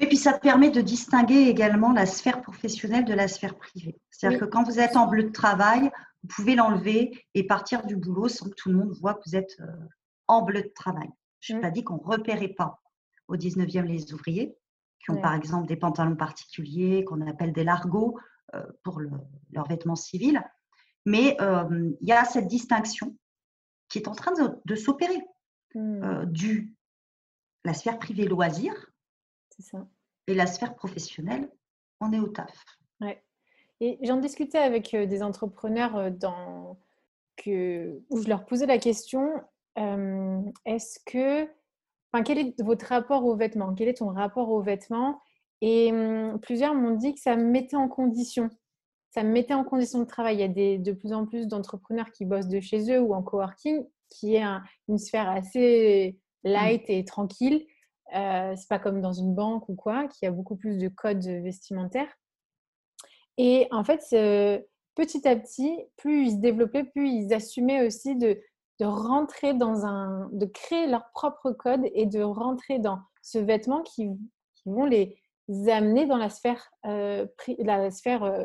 Et 0.00 0.06
puis 0.06 0.16
ça 0.16 0.38
permet 0.38 0.70
de 0.70 0.80
distinguer 0.80 1.42
également 1.48 1.92
la 1.92 2.06
sphère 2.06 2.40
professionnelle 2.40 3.04
de 3.04 3.12
la 3.14 3.26
sphère 3.28 3.56
privée. 3.56 4.00
C'est-à-dire 4.10 4.38
Oui. 4.40 4.46
que 4.46 4.50
quand 4.50 4.62
vous 4.62 4.78
êtes 4.78 4.96
en 4.96 5.08
bleu 5.08 5.24
de 5.24 5.32
travail, 5.32 5.90
vous 6.22 6.28
pouvez 6.34 6.54
l'enlever 6.54 7.26
et 7.34 7.44
partir 7.46 7.84
du 7.84 7.96
boulot 7.96 8.28
sans 8.28 8.48
que 8.48 8.54
tout 8.54 8.68
le 8.70 8.76
monde 8.76 8.92
voit 9.00 9.14
que 9.14 9.22
vous 9.26 9.34
êtes 9.36 9.56
euh, 9.60 9.66
en 10.28 10.42
bleu 10.42 10.62
de 10.62 10.72
travail. 10.74 11.08
Je 11.40 11.52
n'ai 11.52 11.58
Mm. 11.58 11.62
pas 11.62 11.70
dit 11.70 11.82
qu'on 11.84 11.96
ne 11.96 12.04
repérait 12.14 12.48
pas 12.56 12.80
au 13.26 13.36
19e 13.36 13.84
les 13.86 14.12
ouvriers, 14.14 14.56
qui 15.00 15.10
ont 15.10 15.14
Ouais. 15.14 15.20
par 15.20 15.34
exemple 15.34 15.66
des 15.66 15.76
pantalons 15.76 16.16
particuliers, 16.16 17.04
qu'on 17.04 17.26
appelle 17.26 17.52
des 17.52 17.64
largos 17.64 18.16
euh, 18.16 18.22
pour 18.82 19.00
le- 19.00 19.10
leurs 19.52 19.66
vêtements 19.68 19.96
civils. 19.96 20.42
Mais 21.06 21.36
euh, 21.40 21.90
il 22.00 22.08
y 22.08 22.12
a 22.12 22.24
cette 22.24 22.48
distinction 22.48 23.16
qui 23.88 23.98
est 23.98 24.08
en 24.08 24.14
train 24.14 24.32
de, 24.32 24.60
de 24.64 24.74
s'opérer 24.74 25.20
hmm, 25.74 26.02
euh, 26.02 26.24
du 26.26 26.74
la 27.64 27.74
sphère 27.74 27.98
privée 27.98 28.24
loisir 28.26 28.72
ça. 29.58 29.86
et 30.26 30.34
la 30.34 30.46
sphère 30.46 30.74
professionnelle, 30.74 31.50
on 32.00 32.12
est 32.12 32.20
au 32.20 32.28
taf. 32.28 32.64
Ouais. 33.00 33.22
Et 33.80 33.98
j'en 34.02 34.16
discutais 34.18 34.58
avec 34.58 34.94
euh, 34.94 35.06
des 35.06 35.22
entrepreneurs 35.22 35.96
euh, 35.96 36.10
dans, 36.10 36.78
que, 37.36 38.00
où 38.10 38.20
je 38.22 38.28
leur 38.28 38.44
posais 38.46 38.66
la 38.66 38.78
question 38.78 39.32
euh, 39.78 40.40
est-ce 40.64 40.98
que. 41.06 41.44
Enfin, 42.12 42.22
quel 42.24 42.38
est 42.38 42.62
votre 42.62 42.86
rapport 42.86 43.24
aux 43.24 43.36
vêtements 43.36 43.74
Quel 43.74 43.88
est 43.88 43.98
ton 43.98 44.08
rapport 44.08 44.48
aux 44.50 44.62
vêtements 44.62 45.20
Et 45.60 45.90
hum, 45.92 46.38
plusieurs 46.40 46.74
m'ont 46.74 46.96
dit 46.96 47.14
que 47.14 47.20
ça 47.20 47.36
me 47.36 47.44
mettait 47.44 47.76
en 47.76 47.88
condition. 47.88 48.48
ça 49.10 49.22
me 49.24 49.30
mettait 49.30 49.54
en 49.54 49.64
condition 49.64 50.00
de 50.00 50.04
travail. 50.04 50.36
Il 50.36 50.40
y 50.40 50.44
a 50.44 50.48
des, 50.48 50.78
de 50.78 50.92
plus 50.92 51.12
en 51.12 51.26
plus 51.26 51.46
d'entrepreneurs 51.46 52.10
qui 52.12 52.24
bossent 52.24 52.48
de 52.48 52.60
chez 52.60 52.92
eux 52.92 53.00
ou 53.00 53.14
en 53.14 53.22
coworking, 53.22 53.84
qui 54.10 54.36
est 54.36 54.44
une 54.88 54.98
sphère 54.98 55.28
assez 55.28 56.18
light 56.44 56.84
et 56.88 57.04
tranquille. 57.04 57.66
Euh, 58.14 58.54
c'est 58.56 58.68
pas 58.68 58.78
comme 58.78 59.00
dans 59.00 59.12
une 59.12 59.34
banque 59.34 59.68
ou 59.68 59.74
quoi, 59.74 60.08
qui 60.08 60.26
a 60.26 60.30
beaucoup 60.30 60.56
plus 60.56 60.78
de 60.78 60.88
codes 60.88 61.26
vestimentaires. 61.26 62.12
Et 63.36 63.68
en 63.70 63.84
fait, 63.84 64.00
petit 64.94 65.28
à 65.28 65.36
petit, 65.36 65.78
plus 65.96 66.26
ils 66.26 66.30
se 66.32 66.36
développaient, 66.36 66.84
plus 66.84 67.08
ils 67.08 67.32
assumaient 67.32 67.86
aussi 67.86 68.16
de, 68.16 68.40
de 68.80 68.84
rentrer 68.84 69.54
dans 69.54 69.84
un, 69.84 70.28
de 70.32 70.46
créer 70.46 70.86
leur 70.86 71.10
propre 71.12 71.52
code 71.52 71.82
et 71.94 72.06
de 72.06 72.22
rentrer 72.22 72.78
dans 72.78 72.98
ce 73.22 73.38
vêtement 73.38 73.82
qui, 73.82 74.08
qui 74.54 74.68
vont 74.70 74.86
les 74.86 75.16
amener 75.68 76.06
dans 76.06 76.16
la 76.16 76.30
sphère, 76.30 76.70
euh, 76.86 77.26
la 77.58 77.90
sphère 77.90 78.22
euh, 78.22 78.44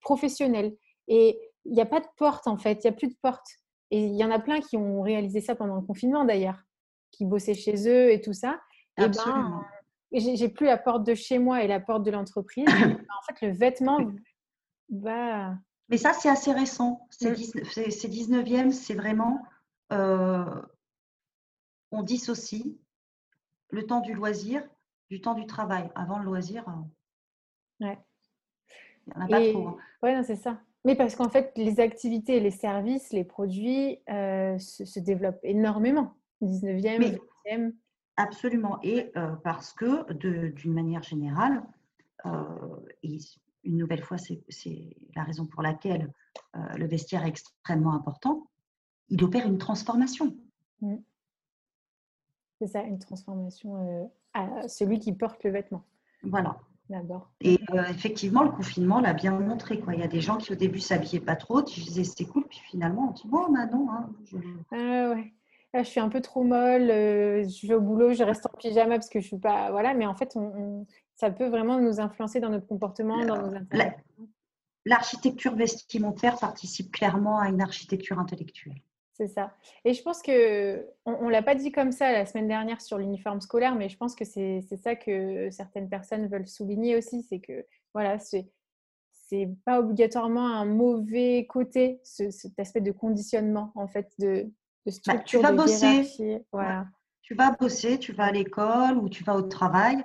professionnelle. 0.00 0.76
Et 1.08 1.38
il 1.64 1.72
n'y 1.72 1.80
a 1.80 1.86
pas 1.86 2.00
de 2.00 2.06
porte 2.16 2.46
en 2.46 2.56
fait, 2.56 2.84
il 2.84 2.88
n'y 2.88 2.94
a 2.94 2.96
plus 2.96 3.08
de 3.08 3.16
porte. 3.22 3.46
Et 3.90 4.04
il 4.04 4.16
y 4.16 4.24
en 4.24 4.30
a 4.30 4.38
plein 4.38 4.60
qui 4.60 4.76
ont 4.76 5.02
réalisé 5.02 5.40
ça 5.40 5.54
pendant 5.54 5.76
le 5.76 5.82
confinement 5.82 6.24
d'ailleurs, 6.24 6.58
qui 7.10 7.26
bossaient 7.26 7.54
chez 7.54 7.88
eux 7.88 8.10
et 8.10 8.20
tout 8.20 8.32
ça. 8.32 8.58
Et 8.98 9.08
ben, 9.08 9.64
j'ai 10.12 10.48
plus 10.48 10.66
la 10.66 10.78
porte 10.78 11.04
de 11.04 11.14
chez 11.14 11.38
moi 11.38 11.62
et 11.62 11.66
la 11.66 11.80
porte 11.80 12.02
de 12.02 12.10
l'entreprise. 12.10 12.66
en 12.68 13.34
fait, 13.34 13.46
le 13.46 13.52
vêtement 13.52 13.98
va. 14.90 15.54
Mais 15.88 15.98
ça, 15.98 16.12
c'est 16.12 16.28
assez 16.28 16.52
récent. 16.52 17.06
C'est 17.10 17.32
19e, 17.32 18.66
mm. 18.66 18.70
c'est 18.72 18.94
vraiment. 18.94 19.42
Euh, 19.92 20.62
on 21.90 22.02
dissocie 22.02 22.78
le 23.68 23.86
temps 23.86 24.00
du 24.00 24.14
loisir 24.14 24.62
du 25.12 25.20
temps 25.20 25.34
du 25.34 25.46
travail. 25.46 25.90
Avant 25.94 26.18
le 26.18 26.24
loisir, 26.24 26.66
euh, 26.66 27.84
ouais. 27.84 27.98
il 29.06 29.12
n'y 29.12 29.22
en 29.22 29.26
a 29.26 29.28
pas 29.28 29.50
trop. 29.50 29.68
Hein. 29.68 29.76
Oui, 30.02 30.10
c'est 30.24 30.36
ça. 30.36 30.58
Mais 30.86 30.96
parce 30.96 31.16
qu'en 31.16 31.28
fait, 31.28 31.52
les 31.54 31.80
activités, 31.80 32.40
les 32.40 32.50
services, 32.50 33.12
les 33.12 33.22
produits 33.22 33.98
euh, 34.08 34.58
se, 34.58 34.98
développent 35.00 35.38
énormément. 35.42 36.14
19e, 36.40 37.18
20e. 37.46 37.74
Absolument. 38.16 38.78
Et 38.82 39.12
euh, 39.18 39.36
parce 39.44 39.74
que, 39.74 40.10
d'une 40.14 40.72
manière 40.72 41.02
générale, 41.02 41.62
et 43.02 43.18
une 43.64 43.76
nouvelle 43.76 44.02
fois, 44.02 44.16
c'est 44.16 44.96
la 45.14 45.24
raison 45.24 45.44
pour 45.44 45.60
laquelle 45.60 46.12
le 46.54 46.86
vestiaire 46.86 47.24
est 47.24 47.30
extrêmement 47.30 47.94
important, 47.94 48.46
il 49.08 49.22
opère 49.24 49.46
une 49.46 49.58
transformation. 49.58 50.36
Mmh. 50.80 50.96
C'est 52.62 52.68
ça, 52.68 52.82
une 52.82 53.00
transformation 53.00 54.08
à 54.34 54.68
celui 54.68 55.00
qui 55.00 55.12
porte 55.12 55.42
le 55.42 55.50
vêtement. 55.50 55.82
Voilà. 56.22 56.56
D'abord. 56.88 57.28
Et 57.40 57.58
euh, 57.72 57.82
effectivement, 57.90 58.44
le 58.44 58.50
confinement 58.50 59.00
l'a 59.00 59.14
bien 59.14 59.32
montré. 59.32 59.80
Quoi. 59.80 59.94
Il 59.94 60.00
y 60.00 60.04
a 60.04 60.08
des 60.08 60.20
gens 60.20 60.36
qui 60.36 60.52
au 60.52 60.54
début 60.54 60.78
s'habillaient 60.78 61.24
pas 61.24 61.34
trop, 61.34 61.60
tu 61.62 61.80
disais 61.80 62.04
c'est 62.04 62.24
cool, 62.24 62.46
puis 62.46 62.60
finalement 62.70 63.08
on 63.08 63.12
dit 63.12 63.26
bon, 63.26 63.50
bah 63.50 63.66
non. 63.66 63.90
Hein, 63.90 64.10
je... 64.26 64.36
Ah 64.70 65.10
ouais. 65.10 65.32
je 65.74 65.88
suis 65.88 65.98
un 65.98 66.08
peu 66.08 66.20
trop 66.20 66.44
molle, 66.44 66.88
euh, 66.88 67.44
je 67.48 67.66
vais 67.66 67.74
au 67.74 67.80
boulot, 67.80 68.12
je 68.12 68.22
reste 68.22 68.46
en 68.46 68.56
pyjama 68.56 68.96
parce 68.96 69.08
que 69.08 69.20
je 69.20 69.26
suis 69.26 69.38
pas. 69.38 69.72
Voilà, 69.72 69.92
mais 69.92 70.06
en 70.06 70.14
fait, 70.14 70.36
on, 70.36 70.86
ça 71.16 71.32
peut 71.32 71.48
vraiment 71.48 71.80
nous 71.80 71.98
influencer 71.98 72.38
dans 72.38 72.50
notre 72.50 72.68
comportement, 72.68 73.24
dans 73.24 73.42
nos 73.42 73.56
intérêts. 73.56 73.96
L'architecture 74.84 75.56
vestimentaire 75.56 76.38
participe 76.38 76.92
clairement 76.92 77.38
à 77.40 77.48
une 77.48 77.60
architecture 77.60 78.20
intellectuelle. 78.20 78.80
C'est 79.14 79.28
ça. 79.28 79.54
Et 79.84 79.92
je 79.92 80.02
pense 80.02 80.22
que, 80.22 80.86
on 81.04 81.26
ne 81.26 81.30
l'a 81.30 81.42
pas 81.42 81.54
dit 81.54 81.70
comme 81.70 81.92
ça 81.92 82.12
la 82.12 82.24
semaine 82.24 82.48
dernière 82.48 82.80
sur 82.80 82.98
l'uniforme 82.98 83.40
scolaire, 83.40 83.74
mais 83.74 83.88
je 83.88 83.96
pense 83.96 84.14
que 84.14 84.24
c'est 84.24 84.62
ça 84.82 84.96
que 84.96 85.50
certaines 85.50 85.88
personnes 85.88 86.28
veulent 86.28 86.48
souligner 86.48 86.96
aussi, 86.96 87.22
c'est 87.22 87.40
que, 87.40 87.66
voilà, 87.94 88.18
c'est 88.18 88.50
c'est 89.32 89.48
pas 89.64 89.80
obligatoirement 89.80 90.46
un 90.46 90.66
mauvais 90.66 91.46
côté, 91.48 92.00
cet 92.02 92.58
aspect 92.58 92.82
de 92.82 92.92
conditionnement, 92.92 93.72
en 93.76 93.88
fait, 93.88 94.12
de, 94.18 94.26
de 94.26 94.52
bah, 94.84 94.92
structure, 94.92 95.40
tu 95.40 95.46
vas 95.46 95.52
bosser. 95.52 96.44
Voilà. 96.52 96.86
Tu 97.22 97.34
vas 97.34 97.52
bosser, 97.52 97.98
tu 97.98 98.12
vas 98.12 98.24
à 98.24 98.32
l'école 98.32 98.98
ou 98.98 99.08
tu 99.08 99.24
vas 99.24 99.34
au 99.34 99.42
travail, 99.42 100.04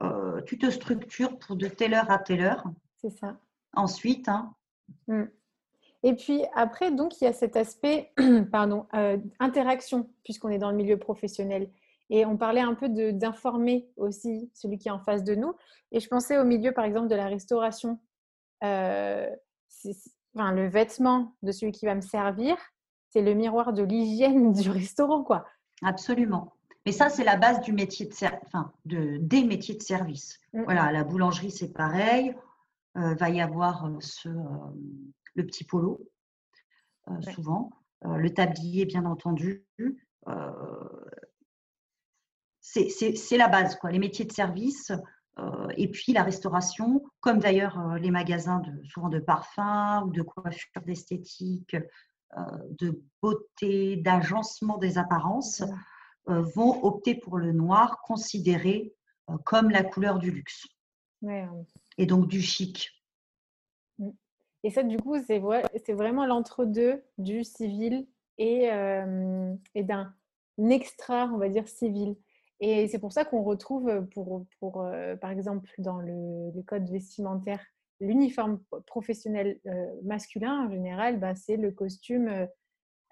euh, 0.00 0.40
tu 0.46 0.56
te 0.56 0.70
structures 0.70 1.38
pour 1.38 1.56
de 1.56 1.66
telle 1.66 1.92
heure 1.92 2.10
à 2.10 2.18
telle 2.18 2.40
heure. 2.40 2.64
C'est 2.96 3.10
ça. 3.10 3.36
Ensuite, 3.74 4.28
hein, 4.28 4.54
mmh. 5.06 5.24
Et 6.02 6.14
puis 6.14 6.42
après, 6.54 6.90
donc, 6.90 7.20
il 7.20 7.24
y 7.24 7.26
a 7.26 7.32
cet 7.32 7.56
aspect 7.56 8.12
pardon, 8.52 8.86
euh, 8.94 9.18
interaction, 9.38 10.08
puisqu'on 10.24 10.48
est 10.48 10.58
dans 10.58 10.70
le 10.70 10.76
milieu 10.76 10.96
professionnel. 10.96 11.70
Et 12.10 12.26
on 12.26 12.36
parlait 12.36 12.60
un 12.60 12.74
peu 12.74 12.88
d'informer 12.88 13.88
aussi 13.96 14.50
celui 14.54 14.78
qui 14.78 14.88
est 14.88 14.92
en 14.92 14.98
face 14.98 15.24
de 15.24 15.34
nous. 15.34 15.54
Et 15.92 16.00
je 16.00 16.08
pensais 16.08 16.36
au 16.38 16.44
milieu, 16.44 16.72
par 16.72 16.84
exemple, 16.84 17.08
de 17.08 17.14
la 17.14 17.26
restauration. 17.26 17.98
Euh, 18.64 19.30
enfin, 20.34 20.52
le 20.52 20.68
vêtement 20.68 21.34
de 21.42 21.52
celui 21.52 21.72
qui 21.72 21.86
va 21.86 21.94
me 21.94 22.00
servir, 22.00 22.56
c'est 23.10 23.22
le 23.22 23.34
miroir 23.34 23.72
de 23.72 23.82
l'hygiène 23.82 24.52
du 24.52 24.70
restaurant, 24.70 25.22
quoi. 25.22 25.46
Absolument. 25.82 26.52
Mais 26.84 26.92
ça, 26.92 27.08
c'est 27.08 27.24
la 27.24 27.36
base 27.36 27.60
du 27.60 27.72
métier 27.72 28.06
de, 28.06 28.12
enfin, 28.46 28.72
de 28.84 29.16
des 29.18 29.44
métiers 29.44 29.76
de 29.76 29.82
service. 29.82 30.40
Mm. 30.52 30.64
Voilà, 30.64 30.92
la 30.92 31.04
boulangerie, 31.04 31.50
c'est 31.50 31.72
pareil. 31.72 32.34
Euh, 32.98 33.14
va 33.14 33.30
y 33.30 33.40
avoir 33.40 33.86
euh, 33.86 33.96
ce, 34.00 34.28
le 35.34 35.46
petit 35.46 35.64
polo, 35.64 36.00
euh, 37.08 37.20
souvent, 37.34 37.70
euh, 38.04 38.16
le 38.16 38.32
tablier, 38.32 38.84
bien 38.84 39.04
entendu. 39.04 39.66
Euh, 40.28 40.50
c'est 42.60 43.36
la 43.36 43.48
base, 43.48 43.76
quoi. 43.76 43.90
les 43.90 43.98
métiers 43.98 44.24
de 44.24 44.32
service. 44.32 44.92
et 45.76 45.90
puis 45.90 46.12
la 46.12 46.22
restauration, 46.22 47.02
comme 47.20 47.38
d'ailleurs 47.38 47.96
les 47.96 48.10
magasins 48.10 48.60
de, 48.60 48.84
souvent 48.84 49.08
de 49.08 49.18
parfums 49.18 50.04
ou 50.06 50.10
de 50.10 50.22
coiffure 50.22 50.82
d'esthétique, 50.86 51.76
de 52.80 53.02
beauté, 53.20 53.96
d'agencement 53.96 54.78
des 54.78 54.96
apparences, 54.96 55.62
vont 56.26 56.84
opter 56.84 57.14
pour 57.14 57.36
le 57.36 57.52
noir, 57.52 58.00
considéré 58.02 58.94
comme 59.44 59.70
la 59.70 59.82
couleur 59.82 60.18
du 60.18 60.30
luxe. 60.30 60.66
Et 61.98 62.06
donc 62.06 62.28
du 62.28 62.40
chic. 62.40 62.90
Et 64.64 64.70
ça, 64.70 64.82
du 64.82 64.96
coup, 64.96 65.16
c'est 65.26 65.38
vraiment 65.92 66.26
l'entre-deux 66.26 67.02
du 67.18 67.44
civil 67.44 68.06
et, 68.38 68.70
euh, 68.70 69.54
et 69.74 69.82
d'un 69.82 70.14
extra, 70.70 71.26
on 71.26 71.38
va 71.38 71.48
dire, 71.48 71.68
civil. 71.68 72.16
Et 72.60 72.86
c'est 72.86 73.00
pour 73.00 73.12
ça 73.12 73.24
qu'on 73.24 73.42
retrouve, 73.42 73.88
euh, 73.88 75.16
par 75.16 75.30
exemple, 75.30 75.68
dans 75.78 75.98
le, 75.98 76.62
code 76.62 76.88
vestimentaire, 76.88 77.64
l'uniforme 78.00 78.60
professionnel 78.86 79.58
euh, 79.66 79.86
masculin 80.04 80.66
en 80.66 80.70
général, 80.70 81.18
bah, 81.18 81.34
c'est 81.34 81.56
le 81.56 81.72
costume 81.72 82.48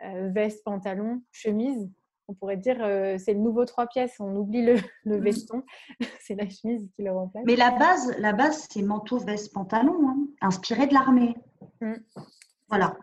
veste, 0.03 0.65
pantalon, 0.65 1.23
chemise. 1.31 1.91
On 2.31 2.35
pourrait 2.35 2.57
dire 2.57 2.77
c'est 3.19 3.35
le 3.35 3.41
nouveau 3.41 3.65
trois 3.65 3.87
pièces. 3.87 4.17
On 4.21 4.35
oublie 4.37 4.65
le, 4.65 4.77
le 5.05 5.19
mmh. 5.19 5.23
veston, 5.23 5.63
c'est 6.21 6.37
la 6.37 6.49
chemise 6.49 6.89
qui 6.95 7.03
le 7.03 7.13
remplace. 7.13 7.43
Mais 7.45 7.57
la 7.57 7.73
base, 7.73 8.17
la 8.19 8.33
base 8.33 8.69
c'est 8.71 8.83
manteau, 8.83 9.19
veste, 9.19 9.53
pantalon. 9.53 10.09
Hein 10.09 10.21
inspiré 10.41 10.87
de 10.87 10.95
l'armée. 10.95 11.37
Mm. 11.81 11.95
Voilà. 12.69 12.97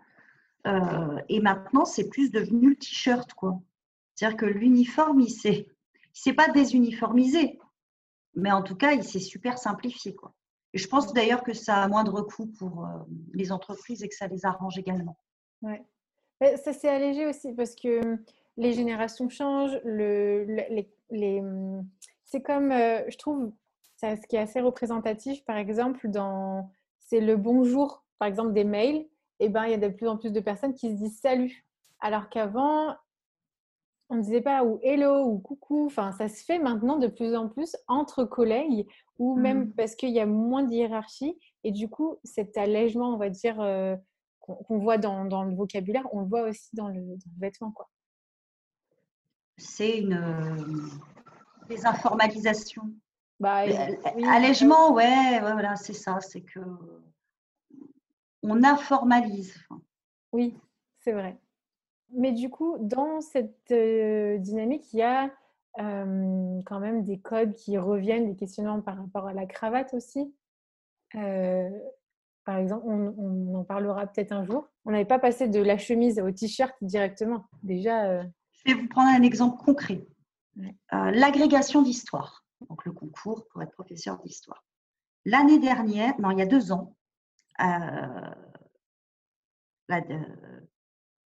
Euh, 0.65 1.21
et 1.29 1.39
maintenant, 1.39 1.85
c'est 1.85 2.09
plus 2.09 2.31
devenu 2.31 2.69
le 2.69 2.75
t-shirt, 2.75 3.33
quoi. 3.33 3.61
C'est-à-dire 4.15 4.37
que 4.37 4.45
l'uniforme, 4.45 5.21
il 5.21 5.29
s'est, 5.29 5.67
s'est 6.13 6.33
pas 6.33 6.49
désuniformisé, 6.49 7.59
mais 8.35 8.51
en 8.51 8.63
tout 8.63 8.75
cas, 8.75 8.93
il 8.93 9.03
s'est 9.03 9.19
super 9.19 9.57
simplifié, 9.57 10.15
quoi. 10.15 10.33
Et 10.73 10.79
je 10.79 10.87
pense 10.87 11.13
d'ailleurs 11.13 11.43
que 11.43 11.53
ça 11.53 11.83
a 11.83 11.87
moindre 11.87 12.21
coût 12.21 12.47
pour 12.47 12.85
euh, 12.85 12.89
les 13.33 13.51
entreprises 13.51 14.03
et 14.03 14.09
que 14.09 14.15
ça 14.15 14.27
les 14.27 14.45
arrange 14.45 14.77
également. 14.77 15.17
Ouais. 15.61 15.83
Ça 16.57 16.73
s'est 16.73 16.89
allégé 16.89 17.25
aussi 17.25 17.53
parce 17.53 17.73
que 17.73 17.99
les 18.57 18.73
générations 18.73 19.29
changent. 19.29 19.79
Le, 19.83 20.45
les, 21.09 21.43
c'est 22.25 22.41
comme, 22.41 22.71
euh, 22.71 23.03
je 23.09 23.17
trouve, 23.17 23.53
ça, 23.95 24.15
ce 24.15 24.27
qui 24.27 24.35
est 24.35 24.39
assez 24.39 24.59
représentatif, 24.59 25.43
par 25.45 25.57
exemple, 25.57 26.09
dans 26.09 26.69
c'est 26.99 27.21
le 27.21 27.37
bonjour, 27.37 28.03
par 28.19 28.27
exemple, 28.27 28.53
des 28.53 28.65
mails, 28.65 29.07
et 29.39 29.45
eh 29.45 29.49
ben, 29.49 29.65
il 29.65 29.71
y 29.71 29.73
a 29.73 29.77
de 29.77 29.87
plus 29.87 30.07
en 30.07 30.17
plus 30.17 30.31
de 30.31 30.39
personnes 30.39 30.73
qui 30.73 30.89
se 30.89 30.95
disent 30.95 31.19
salut. 31.19 31.65
Alors 31.99 32.27
qu'avant, 32.29 32.95
on 34.09 34.15
ne 34.15 34.21
disait 34.21 34.41
pas 34.41 34.63
ou 34.63 34.79
hello 34.81 35.25
ou 35.25 35.37
coucou. 35.39 35.85
Enfin, 35.85 36.11
ça 36.11 36.27
se 36.27 36.43
fait 36.43 36.59
maintenant 36.59 36.97
de 36.97 37.07
plus 37.07 37.35
en 37.35 37.47
plus 37.47 37.75
entre 37.87 38.23
collègues 38.23 38.87
ou 39.19 39.35
même 39.35 39.65
mmh. 39.65 39.73
parce 39.73 39.95
qu'il 39.95 40.09
y 40.09 40.19
a 40.19 40.25
moins 40.25 40.63
de 40.63 40.73
hiérarchie. 40.73 41.37
Et 41.63 41.71
du 41.71 41.87
coup, 41.87 42.17
cet 42.23 42.57
allègement, 42.57 43.13
on 43.13 43.17
va 43.17 43.29
dire, 43.29 43.59
euh, 43.61 43.95
qu'on 44.39 44.79
voit 44.79 44.97
dans, 44.97 45.43
le 45.43 45.55
vocabulaire, 45.55 46.07
on 46.13 46.21
le 46.21 46.27
voit 46.27 46.43
aussi 46.43 46.69
dans 46.73 46.87
le, 46.87 47.17
vêtement. 47.39 47.71
Quoi. 47.71 47.87
C'est 49.57 49.97
une 49.97 50.13
euh, 50.13 51.67
désinformalisation 51.67 52.83
bah, 53.39 53.65
allègement, 54.27 54.93
ouais, 54.93 55.39
voilà, 55.39 55.75
c'est 55.75 55.93
ça, 55.93 56.19
c'est 56.21 56.41
que 56.41 56.59
on 58.41 58.63
informalise. 58.63 59.55
Oui, 60.31 60.57
c'est 60.99 61.11
vrai. 61.11 61.37
Mais 62.13 62.31
du 62.31 62.49
coup, 62.49 62.77
dans 62.79 63.21
cette 63.21 63.71
dynamique, 63.71 64.91
il 64.93 64.99
y 64.99 65.03
a 65.03 65.31
quand 65.77 66.79
même 66.79 67.03
des 67.03 67.19
codes 67.19 67.53
qui 67.53 67.77
reviennent, 67.77 68.27
des 68.27 68.35
questionnements 68.35 68.81
par 68.81 68.97
rapport 68.97 69.27
à 69.27 69.33
la 69.33 69.45
cravate 69.45 69.93
aussi. 69.93 70.33
par 71.11 72.57
exemple, 72.57 72.85
on, 72.87 73.53
en 73.53 73.63
parlera 73.63 74.07
peut-être 74.07 74.31
un 74.31 74.45
jour. 74.45 74.67
On 74.85 74.91
n'avait 74.91 75.05
pas 75.05 75.19
passé 75.19 75.47
de 75.47 75.61
la 75.61 75.77
chemise 75.77 76.19
au 76.19 76.31
t-shirt 76.31 76.73
directement. 76.81 77.45
Déjà. 77.61 78.23
Je 78.67 78.73
vais 78.73 78.81
vous 78.81 78.89
prendre 78.89 79.09
un 79.09 79.23
exemple 79.23 79.63
concret. 79.63 80.05
L'agrégation 80.91 81.81
d'histoire, 81.81 82.43
donc 82.69 82.83
le 82.83 82.91
concours 82.91 83.47
pour 83.47 83.63
être 83.63 83.71
professeur 83.71 84.21
d'histoire. 84.23 84.65
L'année 85.23 85.59
dernière, 85.59 86.19
non, 86.19 86.31
il 86.31 86.39
y 86.39 86.41
a 86.41 86.45
deux 86.45 86.73
ans, 86.73 86.95
la 87.59 88.35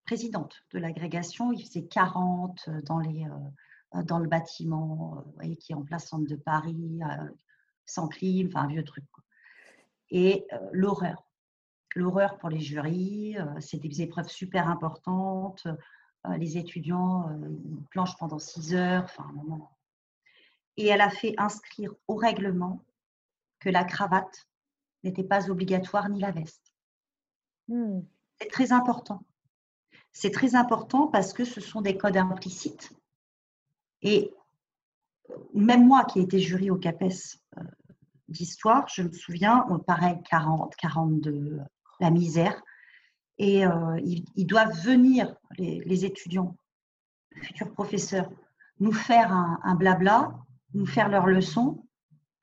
présidente 0.06 0.56
de 0.72 0.80
l'agrégation, 0.80 1.52
il 1.52 1.66
faisait 1.66 1.86
40 1.86 2.70
dans 2.84 3.00
les 3.00 3.26
euh, 3.96 4.04
dans 4.04 4.20
le 4.20 4.28
bâtiment, 4.28 5.18
euh, 5.18 5.32
voyez, 5.36 5.58
qui 5.58 5.74
est 5.74 5.76
en 5.76 5.84
place 5.84 6.08
centre 6.08 6.28
de 6.28 6.36
Paris, 6.36 7.00
euh, 7.04 7.30
sans 7.86 8.08
clim, 8.08 8.48
enfin 8.48 8.62
un 8.62 8.68
vieux 8.68 8.84
truc. 8.84 9.04
Et 10.10 10.46
l'horreur. 10.72 11.26
L'horreur 11.96 12.38
pour 12.38 12.50
les 12.50 12.60
jurys, 12.60 13.38
c'est 13.60 13.80
des 13.80 14.02
épreuves 14.02 14.28
super 14.28 14.70
importantes. 14.70 15.68
Les 16.38 16.58
étudiants 16.58 17.30
ils 17.44 17.86
planchent 17.90 18.18
pendant 18.18 18.40
six 18.40 18.76
heures, 18.76 19.04
enfin 19.04 19.26
un 19.30 19.34
moment. 19.34 19.78
Et 20.78 20.88
elle 20.88 21.02
a 21.02 21.10
fait 21.10 21.34
inscrire 21.38 21.94
au 22.08 22.16
règlement 22.16 22.84
que 23.60 23.70
la 23.70 23.84
cravate 23.84 24.48
n'était 25.04 25.24
pas 25.24 25.50
obligatoire 25.50 26.10
ni 26.10 26.20
la 26.20 26.32
veste. 26.32 26.74
Hmm. 27.68 28.02
C'est 28.40 28.50
très 28.50 28.72
important. 28.72 29.24
C'est 30.14 30.32
très 30.32 30.56
important 30.56 31.08
parce 31.08 31.34
que 31.34 31.46
ce 31.46 31.62
sont 31.62 31.82
des 31.82 31.98
codes 31.98 32.18
implicites 32.18 32.94
et 34.02 34.34
euh, 35.30 35.36
même 35.54 35.88
moi 35.88 36.06
qui 36.06 36.20
ai 36.20 36.24
été 36.24 36.40
jury 36.40 36.70
au 36.70 36.78
CAPES 36.78 37.38
euh, 37.58 37.64
d'histoire, 38.28 38.88
je 38.88 39.04
me 39.04 39.12
souviens, 39.12 39.66
pareil, 39.86 40.18
40, 40.30 40.76
42, 40.76 41.60
la 42.00 42.10
misère. 42.10 42.62
Et 43.42 43.66
euh, 43.66 44.00
ils, 44.36 44.46
doivent 44.46 44.80
venir, 44.84 45.36
les, 45.58 46.06
étudiants, 46.06 46.56
les 47.32 47.42
futurs 47.42 47.72
professeurs, 47.74 48.30
nous 48.80 48.92
faire 48.92 49.34
un, 49.34 49.74
blabla, 49.74 50.32
nous 50.76 50.86
faire 50.86 51.10
leurs 51.10 51.26
leçons, 51.26 51.84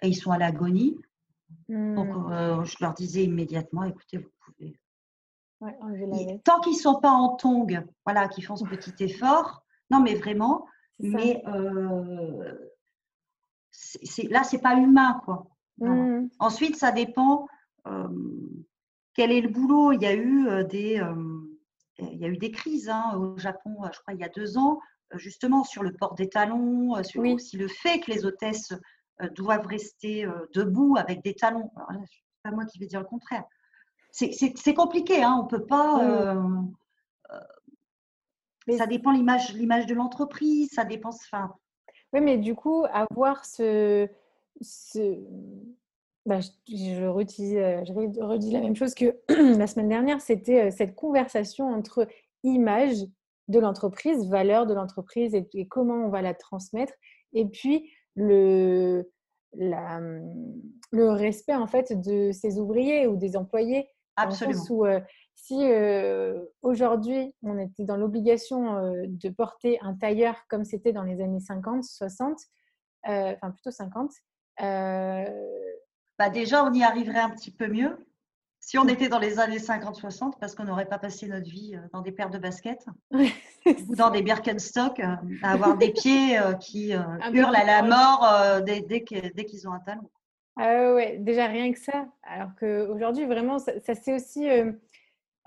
et 0.02 0.08
ils 0.08 0.16
sont 0.16 0.32
à 0.32 0.38
l'agonie. 0.38 0.98
Donc, 1.68 2.08
hmm. 2.08 2.64
je 2.64 2.76
leur 2.80 2.94
disais 2.94 3.22
immédiatement, 3.22 3.84
écoutez, 3.84 4.18
vous 4.18 4.30
pouvez. 4.40 4.80
tant 6.42 6.58
qu'ils 6.58 6.72
ne 6.72 6.78
sont 6.78 7.00
pas 7.00 7.12
en 7.12 7.36
tongue, 7.36 7.86
voilà, 8.04 8.26
qu'ils 8.26 8.44
font 8.44 8.56
ce 8.56 8.64
petit 8.64 8.92
effort, 9.04 9.62
non, 9.92 10.00
mais 10.00 10.16
vraiment, 10.16 10.66
mais 10.98 11.44
euh, 11.46 12.54
c'est, 13.70 14.28
là, 14.30 14.42
c'est 14.42 14.60
pas 14.60 14.74
humain, 14.76 15.20
quoi. 15.24 15.46
Mmh. 15.78 16.26
Ensuite, 16.40 16.74
ça 16.74 16.90
dépend 16.90 17.46
euh, 17.86 18.08
quel 19.18 19.32
est 19.32 19.40
le 19.40 19.48
boulot? 19.48 19.90
Il 19.90 20.00
y 20.00 20.06
a 20.06 20.14
eu 20.14 20.46
euh, 20.46 20.62
des, 20.62 21.02
il 21.98 22.18
y 22.18 22.24
a 22.24 22.28
eu 22.28 22.36
des 22.36 22.52
crises 22.52 22.88
hein, 22.88 23.16
au 23.16 23.36
Japon, 23.36 23.74
je 23.92 23.98
crois, 23.98 24.14
il 24.14 24.20
y 24.20 24.24
a 24.24 24.28
deux 24.28 24.56
ans, 24.56 24.78
justement 25.14 25.64
sur 25.64 25.82
le 25.82 25.92
port 25.92 26.14
des 26.14 26.28
talons, 26.28 27.02
sur 27.02 27.24
aussi 27.24 27.56
le 27.56 27.66
fait 27.66 27.98
que 27.98 28.12
les 28.12 28.24
hôtesses 28.24 28.72
doivent 29.34 29.66
rester 29.66 30.24
debout 30.54 30.94
avec 30.96 31.24
des 31.24 31.34
talons. 31.34 31.68
c'est 31.74 32.42
pas 32.44 32.52
moi 32.52 32.64
qui 32.66 32.78
vais 32.78 32.86
dire 32.86 33.00
le 33.00 33.06
contraire. 33.06 33.42
C'est, 34.12 34.74
compliqué, 34.74 35.24
hein, 35.24 35.36
on 35.42 35.48
peut 35.48 35.66
pas. 35.66 36.36
Ça 38.76 38.86
dépend 38.86 39.10
l'image, 39.10 39.52
l'image 39.54 39.86
de 39.86 39.94
l'entreprise, 39.94 40.70
ça 40.72 40.84
dépend. 40.84 41.08
Enfin... 41.08 41.52
Oui, 42.12 42.20
mais 42.20 42.38
du 42.38 42.54
coup, 42.54 42.84
avoir 42.92 43.44
ce, 43.44 44.08
ce... 44.60 45.18
Bah, 46.28 46.40
je, 46.40 46.50
je, 46.66 47.06
redis, 47.06 47.56
euh, 47.56 47.82
je 47.86 47.92
redis 48.22 48.50
la 48.50 48.60
même 48.60 48.76
chose 48.76 48.94
que 48.94 49.18
la 49.58 49.66
semaine 49.66 49.88
dernière, 49.88 50.20
c'était 50.20 50.66
euh, 50.66 50.70
cette 50.70 50.94
conversation 50.94 51.72
entre 51.72 52.06
image 52.42 52.98
de 53.48 53.58
l'entreprise, 53.58 54.28
valeur 54.28 54.66
de 54.66 54.74
l'entreprise 54.74 55.34
et, 55.34 55.66
comment 55.68 56.04
on 56.04 56.10
va 56.10 56.20
la 56.20 56.34
transmettre, 56.34 56.92
et 57.32 57.46
puis 57.46 57.90
le, 58.14 59.10
la, 59.54 60.00
le 60.92 61.08
respect 61.08 61.54
en 61.54 61.66
fait 61.66 61.98
de 61.98 62.30
ses 62.32 62.58
ouvriers 62.58 63.06
ou 63.06 63.16
des 63.16 63.34
employés. 63.34 63.88
Absolument. 64.16 64.62
Où, 64.68 64.84
euh, 64.84 65.00
si 65.34 65.56
aujourd'hui 66.60 67.32
on 67.42 67.58
était 67.58 67.84
dans 67.84 67.96
l'obligation 67.96 68.92
de 69.06 69.28
porter 69.30 69.78
un 69.80 69.94
tailleur 69.94 70.34
comme 70.50 70.64
c'était 70.64 70.92
dans 70.92 71.04
les 71.04 71.22
années 71.22 71.40
50, 71.40 71.84
60, 71.84 72.38
enfin 73.04 73.50
plutôt 73.52 73.70
50, 73.70 74.10
bah 76.18 76.30
déjà 76.30 76.64
on 76.64 76.72
y 76.72 76.82
arriverait 76.82 77.20
un 77.20 77.30
petit 77.30 77.50
peu 77.50 77.68
mieux 77.68 77.96
si 78.60 78.76
on 78.76 78.86
était 78.88 79.08
dans 79.08 79.20
les 79.20 79.38
années 79.38 79.58
50-60 79.58 80.32
parce 80.40 80.54
qu'on 80.54 80.64
n'aurait 80.64 80.88
pas 80.88 80.98
passé 80.98 81.28
notre 81.28 81.48
vie 81.48 81.78
dans 81.92 82.02
des 82.02 82.12
paires 82.12 82.30
de 82.30 82.38
baskets 82.38 82.84
ou 83.12 83.94
dans 83.94 84.10
des 84.10 84.22
Birkenstock 84.22 85.00
à 85.00 85.20
avoir 85.42 85.78
des 85.78 85.92
pieds 85.92 86.38
qui 86.60 86.90
hurlent 87.32 87.56
à 87.56 87.64
la 87.64 87.82
mort 87.82 88.62
dès, 88.64 88.80
dès 88.80 89.04
qu'ils 89.04 89.68
ont 89.68 89.72
un 89.72 89.78
talon. 89.78 90.10
Ah 90.56 90.92
ouais, 90.92 91.18
déjà 91.18 91.46
rien 91.46 91.72
que 91.72 91.78
ça. 91.78 92.08
Alors 92.24 92.50
qu'aujourd'hui, 92.58 93.26
vraiment, 93.26 93.60
ça, 93.60 93.78
ça 93.80 93.94
c'est 93.94 94.12
aussi 94.12 94.48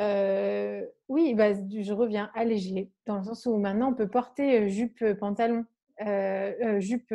euh, 0.02 0.86
oui, 1.10 1.36
bah, 1.36 1.54
je 1.54 1.94
reviens 1.94 2.32
allégé, 2.34 2.90
dans 3.06 3.18
le 3.18 3.24
sens 3.24 3.46
où 3.46 3.58
maintenant 3.58 3.92
on 3.92 3.94
peut 3.94 4.08
porter 4.08 4.68
jupe, 4.70 5.04
pantalon, 5.20 5.66
euh, 6.06 6.80
jupe, 6.80 7.14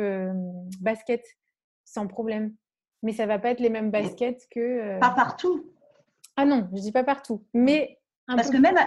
basket 0.79 1.23
sans 1.83 2.07
problème. 2.07 2.53
Mais 3.03 3.13
ça 3.13 3.25
va 3.25 3.39
pas 3.39 3.51
être 3.51 3.59
les 3.59 3.69
mêmes 3.69 3.91
baskets 3.91 4.47
que. 4.49 4.99
Pas 4.99 5.11
partout. 5.11 5.71
Ah 6.35 6.45
non, 6.45 6.67
je 6.73 6.81
dis 6.81 6.91
pas 6.91 7.03
partout. 7.03 7.45
Mais 7.53 7.99
Parce 8.27 8.49
que 8.49 8.57
même, 8.57 8.77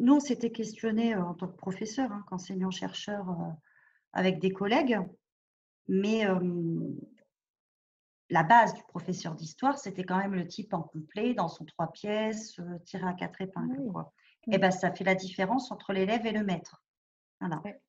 nous, 0.00 0.16
on 0.16 0.20
s'était 0.20 0.52
questionné 0.52 1.14
en 1.14 1.34
tant 1.34 1.48
que 1.48 1.56
professeur, 1.56 2.10
hein, 2.12 2.24
qu'enseignant-chercheur 2.28 3.26
avec 4.12 4.38
des 4.38 4.50
collègues. 4.50 4.98
Mais 5.88 6.26
la 8.32 8.42
base 8.42 8.72
du 8.72 8.82
professeur 8.84 9.34
d'histoire, 9.34 9.78
c'était 9.78 10.04
quand 10.04 10.16
même 10.16 10.34
le 10.34 10.46
type 10.46 10.72
en 10.72 10.82
complet, 10.82 11.34
dans 11.34 11.48
son 11.48 11.66
trois 11.66 11.92
pièces, 11.92 12.58
euh, 12.60 12.78
tiré 12.86 13.06
à 13.06 13.12
quatre 13.12 13.42
épingles. 13.42 13.92
Et 14.50 14.58
ben, 14.58 14.70
ça 14.70 14.90
fait 14.90 15.04
la 15.04 15.14
différence 15.14 15.70
entre 15.70 15.92
l'élève 15.92 16.24
et 16.26 16.32
le 16.32 16.42
maître. 16.42 16.82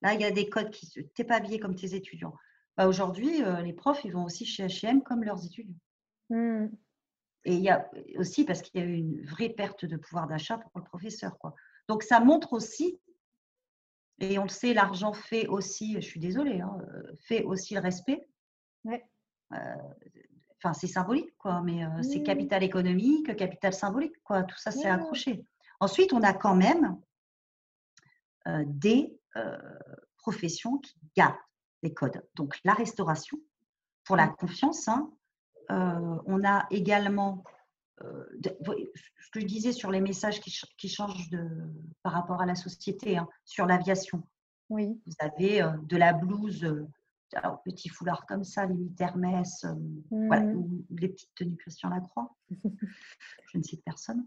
Là, 0.02 0.14
il 0.14 0.22
y 0.22 0.26
a 0.26 0.32
des 0.32 0.50
codes 0.50 0.70
qui. 0.70 0.90
Tu 0.90 1.06
n'es 1.18 1.26
pas 1.26 1.36
habillé 1.36 1.60
comme 1.60 1.76
tes 1.76 1.96
étudiants. 1.96 2.34
Bah, 2.78 2.88
Aujourd'hui, 2.88 3.44
euh, 3.44 3.62
les 3.62 3.74
profs, 3.74 4.04
ils 4.06 4.12
vont 4.12 4.26
aussi 4.26 4.46
chez 4.46 4.68
HM 4.68 5.04
comme 5.04 5.24
leurs 5.24 5.46
étudiants. 5.46 5.76
Mmh. 6.30 6.68
Et 7.46 7.56
il 7.56 7.62
y 7.62 7.70
a 7.70 7.90
aussi 8.18 8.46
parce 8.46 8.62
qu'il 8.62 8.80
y 8.80 8.84
a 8.84 8.88
eu 8.88 8.94
une 8.94 9.22
vraie 9.26 9.50
perte 9.50 9.86
de 9.86 9.98
pouvoir 9.98 10.28
d'achat 10.28 10.58
pour 10.58 10.72
le 10.76 10.84
professeur. 10.84 11.38
Quoi. 11.38 11.54
Donc, 11.90 12.04
ça 12.04 12.20
montre 12.20 12.54
aussi, 12.54 13.00
et 14.20 14.40
on 14.40 14.44
le 14.44 14.50
sait, 14.50 14.74
l'argent 14.74 15.12
fait 15.12 15.48
aussi, 15.48 15.96
je 15.96 16.08
suis 16.08 16.20
désolée, 16.20 16.62
hein, 16.62 16.78
euh, 16.94 17.16
fait 17.22 17.44
aussi 17.44 17.74
le 17.74 17.82
respect. 17.82 18.28
Ouais 18.86 19.04
enfin 20.64 20.74
c'est 20.74 20.88
symbolique 20.88 21.36
quoi, 21.38 21.62
mais 21.62 21.84
euh, 21.84 22.02
c'est 22.02 22.24
capital 22.24 22.64
économique, 22.64 23.36
capital 23.36 23.74
symbolique 23.74 24.16
quoi, 24.24 24.44
tout 24.44 24.58
ça 24.58 24.72
c'est 24.72 24.88
accroché. 24.88 25.46
Ensuite, 25.80 26.14
on 26.14 26.22
a 26.22 26.34
quand 26.34 26.56
même 26.56 26.98
euh, 28.48 28.64
des 28.66 29.20
euh, 29.36 29.58
professions 30.18 30.78
qui 30.78 30.96
gardent 31.16 31.36
des 31.84 31.94
codes. 31.94 32.24
Donc 32.36 32.58
la 32.64 32.74
restauration 32.74 33.38
pour 34.06 34.16
la 34.16 34.28
confiance. 34.28 34.88
Hein, 34.88 35.12
on 35.70 36.44
a 36.44 36.66
également 36.72 37.44
ce 38.02 39.30
que 39.32 39.40
je 39.40 39.46
disais 39.46 39.72
sur 39.72 39.92
les 39.92 40.02
messages 40.02 40.42
qui, 40.42 40.90
changent 40.90 41.30
de, 41.30 41.48
par 42.02 42.14
rapport 42.14 42.42
à 42.42 42.46
la 42.46 42.56
société, 42.56 43.18
hein, 43.18 43.28
sur 43.46 43.66
l'aviation. 43.66 44.24
Oui. 44.70 45.00
Vous 45.06 45.14
avez 45.20 45.62
de 45.84 45.98
la 45.98 46.12
blouse 46.12 46.66
alors, 47.36 47.62
petit 47.64 47.90
foulard 47.90 48.26
comme 48.26 48.44
ça, 48.44 48.66
limite 48.66 49.00
Hermès, 49.00 49.64
euh, 49.64 49.74
mmh. 50.12 50.56
ou 50.56 50.86
les 50.92 51.10
petites 51.10 51.34
tenues 51.36 51.58
Christian 51.58 51.90
Lacroix. 51.90 52.36
Je 52.50 53.58
ne 53.58 53.64
cite 53.64 53.84
personne. 53.84 54.26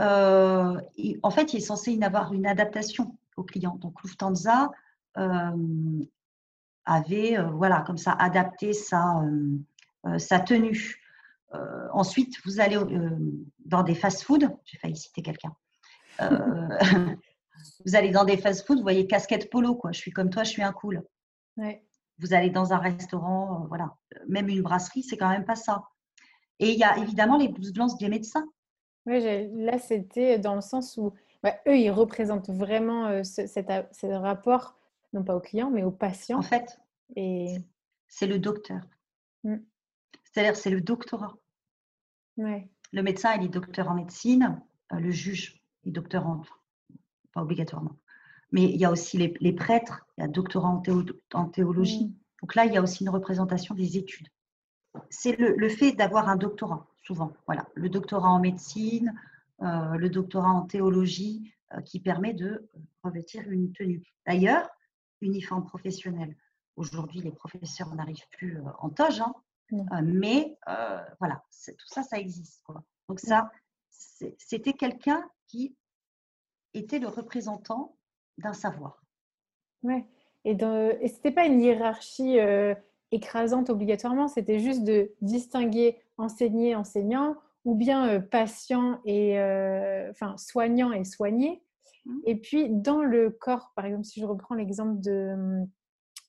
Euh, 0.00 0.80
en 1.22 1.30
fait, 1.30 1.52
il 1.52 1.58
est 1.58 1.60
censé 1.60 1.92
y 1.92 2.04
avoir 2.04 2.32
une 2.32 2.46
adaptation 2.46 3.16
au 3.36 3.42
client. 3.42 3.76
Donc, 3.76 4.02
Lufthansa 4.02 4.70
euh, 5.18 6.04
avait, 6.84 7.36
voilà, 7.52 7.82
comme 7.82 7.98
ça, 7.98 8.12
adapté 8.12 8.72
sa, 8.72 9.22
sa 10.18 10.40
tenue. 10.40 11.00
ensuite, 11.92 12.34
vous 12.44 12.60
allez 12.60 12.78
dans 13.64 13.82
des 13.82 13.94
fast-foods. 13.94 14.48
J'ai 14.64 14.78
failli 14.78 14.96
citer 14.96 15.22
quelqu'un. 15.22 15.54
vous 17.84 17.94
allez 17.94 18.10
dans 18.10 18.24
des 18.24 18.36
fast-foods, 18.36 18.76
vous 18.76 18.82
voyez 18.82 19.06
casquette 19.06 19.50
polo, 19.50 19.74
quoi. 19.74 19.92
Je 19.92 19.98
suis 19.98 20.10
comme 20.10 20.30
toi, 20.30 20.44
je 20.44 20.50
suis 20.50 20.62
un 20.62 20.72
cool. 20.72 21.02
Ouais 21.56 21.84
vous 22.20 22.34
allez 22.34 22.50
dans 22.50 22.72
un 22.72 22.78
restaurant, 22.78 23.62
euh, 23.62 23.66
voilà, 23.68 23.96
même 24.28 24.48
une 24.48 24.62
brasserie, 24.62 25.02
c'est 25.02 25.16
quand 25.16 25.28
même 25.28 25.44
pas 25.44 25.56
ça. 25.56 25.84
Et 26.58 26.70
il 26.70 26.78
y 26.78 26.84
a 26.84 26.98
évidemment 26.98 27.38
les 27.38 27.48
blouses 27.48 27.72
blanches 27.72 27.96
des 27.98 28.08
médecins. 28.08 28.46
Oui, 29.06 29.20
là, 29.54 29.78
c'était 29.78 30.38
dans 30.38 30.54
le 30.54 30.60
sens 30.60 30.98
où 30.98 31.14
bah, 31.42 31.54
eux, 31.66 31.78
ils 31.78 31.90
représentent 31.90 32.50
vraiment 32.50 33.06
euh, 33.06 33.24
ce, 33.24 33.46
cet, 33.46 33.70
rapport, 34.02 34.76
non 35.12 35.24
pas 35.24 35.36
au 35.36 35.40
client, 35.40 35.70
mais 35.70 35.82
au 35.82 35.90
patient. 35.90 36.38
En 36.38 36.42
fait, 36.42 36.78
et... 37.16 37.58
c'est 38.08 38.26
le 38.26 38.38
docteur. 38.38 38.80
Mm. 39.44 39.56
C'est-à-dire, 40.24 40.56
c'est 40.56 40.70
le 40.70 40.80
doctorat. 40.80 41.36
Ouais. 42.36 42.68
Le 42.92 43.02
médecin, 43.02 43.34
il 43.34 43.44
est 43.44 43.48
docteur 43.48 43.88
en 43.88 43.94
médecine. 43.94 44.60
le 44.90 45.10
juge 45.10 45.60
est 45.84 45.90
docteur 45.90 46.26
en. 46.26 46.42
Pas 47.32 47.42
obligatoirement. 47.42 47.96
Mais 48.52 48.64
il 48.64 48.76
y 48.76 48.84
a 48.84 48.90
aussi 48.90 49.16
les, 49.16 49.52
prêtres, 49.52 50.04
il 50.18 50.22
y 50.22 50.24
a 50.24 50.28
doctorat 50.28 50.68
en, 51.34 51.48
théologie. 51.48 52.06
Mm. 52.06 52.14
Donc 52.42 52.54
là, 52.54 52.64
il 52.64 52.72
y 52.72 52.76
a 52.76 52.82
aussi 52.82 53.04
une 53.04 53.10
représentation 53.10 53.74
des 53.74 53.96
études. 53.96 54.28
C'est 55.08 55.36
le, 55.38 55.68
fait 55.68 55.92
d'avoir 55.92 56.28
un 56.28 56.36
doctorat, 56.36 56.88
souvent. 57.04 57.32
Voilà, 57.46 57.68
le 57.74 57.88
doctorat 57.88 58.28
en 58.28 58.40
médecine, 58.40 59.14
euh, 59.62 59.94
le 59.96 60.08
doctorat 60.08 60.50
en 60.50 60.62
théologie, 60.62 61.54
euh, 61.74 61.80
qui 61.82 62.00
permet 62.00 62.34
de 62.34 62.68
revêtir 63.04 63.48
une 63.48 63.72
tenue. 63.72 64.02
D'ailleurs, 64.26 64.68
uniforme 65.20 65.64
professionnel. 65.64 66.36
Aujourd'hui, 66.76 67.20
les 67.20 67.32
professeurs 67.32 67.94
n'arrivent 67.94 68.28
plus 68.32 68.58
euh, 68.58 68.70
en 68.78 68.90
toge, 68.90 69.20
hein, 69.20 69.34
mais 70.02 70.58
voilà, 71.20 71.44
tout 71.66 71.86
ça, 71.86 72.02
ça 72.02 72.18
existe. 72.18 72.64
Donc 73.08 73.20
ça, 73.20 73.50
c'était 73.90 74.72
quelqu'un 74.72 75.28
qui 75.46 75.76
était 76.74 76.98
le 76.98 77.08
représentant 77.08 77.96
d'un 78.38 78.52
savoir. 78.52 79.02
Ouais. 79.82 80.06
Et, 80.44 80.56
ce 80.58 81.14
n'était 81.14 81.32
pas 81.32 81.46
une 81.46 81.60
hiérarchie 81.60 82.38
euh, 82.38 82.74
écrasante 83.10 83.70
obligatoirement, 83.70 84.28
c'était 84.28 84.58
juste 84.58 84.84
de 84.84 85.12
distinguer 85.20 85.98
enseigner, 86.16 86.74
enseignant, 86.74 87.36
ou 87.64 87.74
bien 87.74 88.08
euh, 88.08 88.20
patient 88.20 89.00
et 89.04 89.38
euh, 89.38 90.10
enfin 90.10 90.36
soignant 90.36 90.92
et 90.92 91.04
soigné. 91.04 91.62
Mmh. 92.04 92.18
Et 92.24 92.36
puis 92.36 92.68
dans 92.70 93.02
le 93.02 93.30
corps, 93.30 93.72
par 93.76 93.84
exemple, 93.84 94.04
si 94.04 94.20
je 94.20 94.26
reprends 94.26 94.54
l'exemple 94.54 95.00
de, 95.00 95.32
hum, 95.32 95.68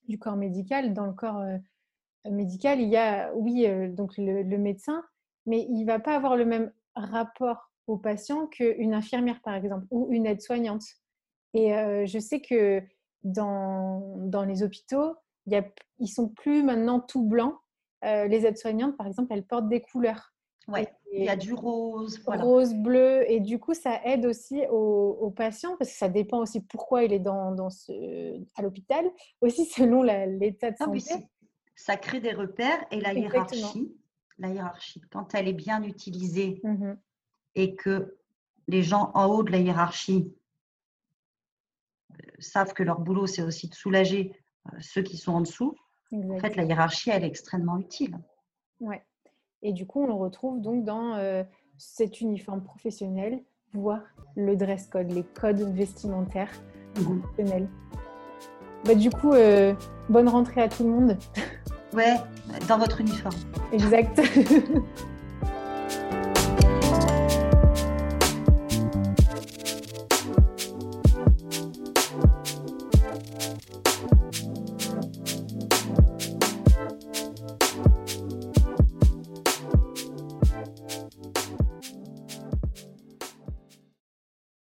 du 0.07 0.19
corps 0.19 0.35
médical, 0.35 0.93
dans 0.93 1.05
le 1.05 1.13
corps 1.13 1.43
médical, 2.29 2.79
il 2.81 2.89
y 2.89 2.97
a 2.97 3.33
oui 3.35 3.65
donc 3.89 4.17
le, 4.17 4.43
le, 4.43 4.57
médecin, 4.57 5.03
mais 5.45 5.65
il 5.69 5.85
va 5.85 5.99
pas 5.99 6.15
avoir 6.15 6.35
le 6.35 6.45
même 6.45 6.71
rapport 6.95 7.71
au 7.87 7.97
patient 7.97 8.47
qu'une 8.47 8.93
infirmière 8.93 9.41
par 9.41 9.55
exemple 9.55 9.85
ou 9.91 10.07
une 10.11 10.25
aide-soignante. 10.25 10.83
Et 11.53 11.71
je 12.05 12.19
sais 12.19 12.41
que 12.41 12.81
dans, 13.23 14.17
dans 14.17 14.43
les 14.43 14.63
hôpitaux, 14.63 15.15
y 15.47 15.55
a, 15.55 15.63
ils 15.99 16.07
sont 16.07 16.29
plus 16.29 16.63
maintenant 16.63 16.99
tout 16.99 17.23
blancs. 17.23 17.55
les 18.03 18.45
aides-soignantes, 18.45 18.97
par 18.97 19.07
exemple, 19.07 19.33
elles 19.33 19.45
portent 19.45 19.69
des 19.69 19.81
couleurs. 19.81 20.33
Il 21.11 21.25
y 21.25 21.29
a 21.29 21.35
du 21.35 21.53
rose. 21.53 22.21
Rose, 22.25 22.73
bleu. 22.73 23.29
Et 23.29 23.39
du 23.39 23.59
coup, 23.59 23.73
ça 23.73 23.99
aide 24.05 24.25
aussi 24.25 24.63
aux, 24.69 25.33
patients 25.35 25.75
parce 25.77 25.91
que 25.91 25.97
ça 25.97 26.09
dépend 26.09 26.39
aussi 26.39 26.61
pourquoi 26.61 27.03
il 27.03 27.13
est 27.13 27.19
dans, 27.19 27.51
dans 27.51 27.69
ce, 27.69 27.91
à 28.55 28.61
l'hôpital, 28.61 29.05
aussi 29.41 29.65
selon 29.65 30.03
l'état 30.03 30.71
de 30.71 30.77
santé. 30.77 31.13
ça 31.75 31.97
crée 31.97 32.21
des 32.21 32.33
repères 32.33 32.85
et 32.91 32.99
la 32.99 33.13
hiérarchie, 33.13 33.95
la 34.37 34.49
hiérarchie, 34.49 35.01
quand 35.11 35.33
elle 35.35 35.47
est 35.47 35.53
bien 35.53 35.83
utilisée 35.83 36.61
mmh 36.63 36.93
et 37.55 37.75
que 37.75 38.17
les 38.69 38.81
gens 38.81 39.11
en 39.13 39.25
haut 39.25 39.43
de 39.43 39.51
la 39.51 39.57
hiérarchie 39.57 40.33
savent 42.39 42.71
que 42.71 42.81
leur 42.81 43.01
boulot, 43.01 43.27
c'est 43.27 43.41
aussi 43.41 43.67
de 43.67 43.75
soulager 43.75 44.33
euh, 44.67 44.77
ceux 44.79 45.01
qui 45.01 45.17
sont 45.17 45.33
en 45.33 45.41
dessous, 45.41 45.75
en 46.13 46.39
fait, 46.39 46.55
la 46.55 46.63
hiérarchie, 46.63 47.09
elle 47.09 47.23
est 47.23 47.27
extrêmement 47.27 47.77
utile. 47.77 48.17
Ouais. 48.79 49.03
Et 49.63 49.73
du 49.73 49.85
coup, 49.85 50.03
on 50.03 50.07
le 50.07 50.13
retrouve 50.13 50.61
donc 50.61 50.83
dans 50.83 51.15
euh, 51.15 51.43
cet 51.77 52.21
uniforme 52.21 52.63
professionnel, 52.63 53.41
voire 53.73 54.01
le 54.35 54.55
dress 54.55 54.87
code, 54.87 55.11
les 55.11 55.23
codes 55.23 55.61
vestimentaires 55.61 56.51
mmh. 56.95 57.19
professionnels. 57.19 57.69
Bah, 58.85 58.95
du 58.95 59.09
coup, 59.09 59.33
euh, 59.33 59.73
bonne 60.09 60.27
rentrée 60.27 60.61
à 60.61 60.69
tout 60.69 60.83
le 60.83 60.89
monde. 60.89 61.17
Ouais, 61.93 62.15
dans 62.67 62.77
votre 62.77 63.01
uniforme. 63.01 63.35
Exact. 63.73 64.21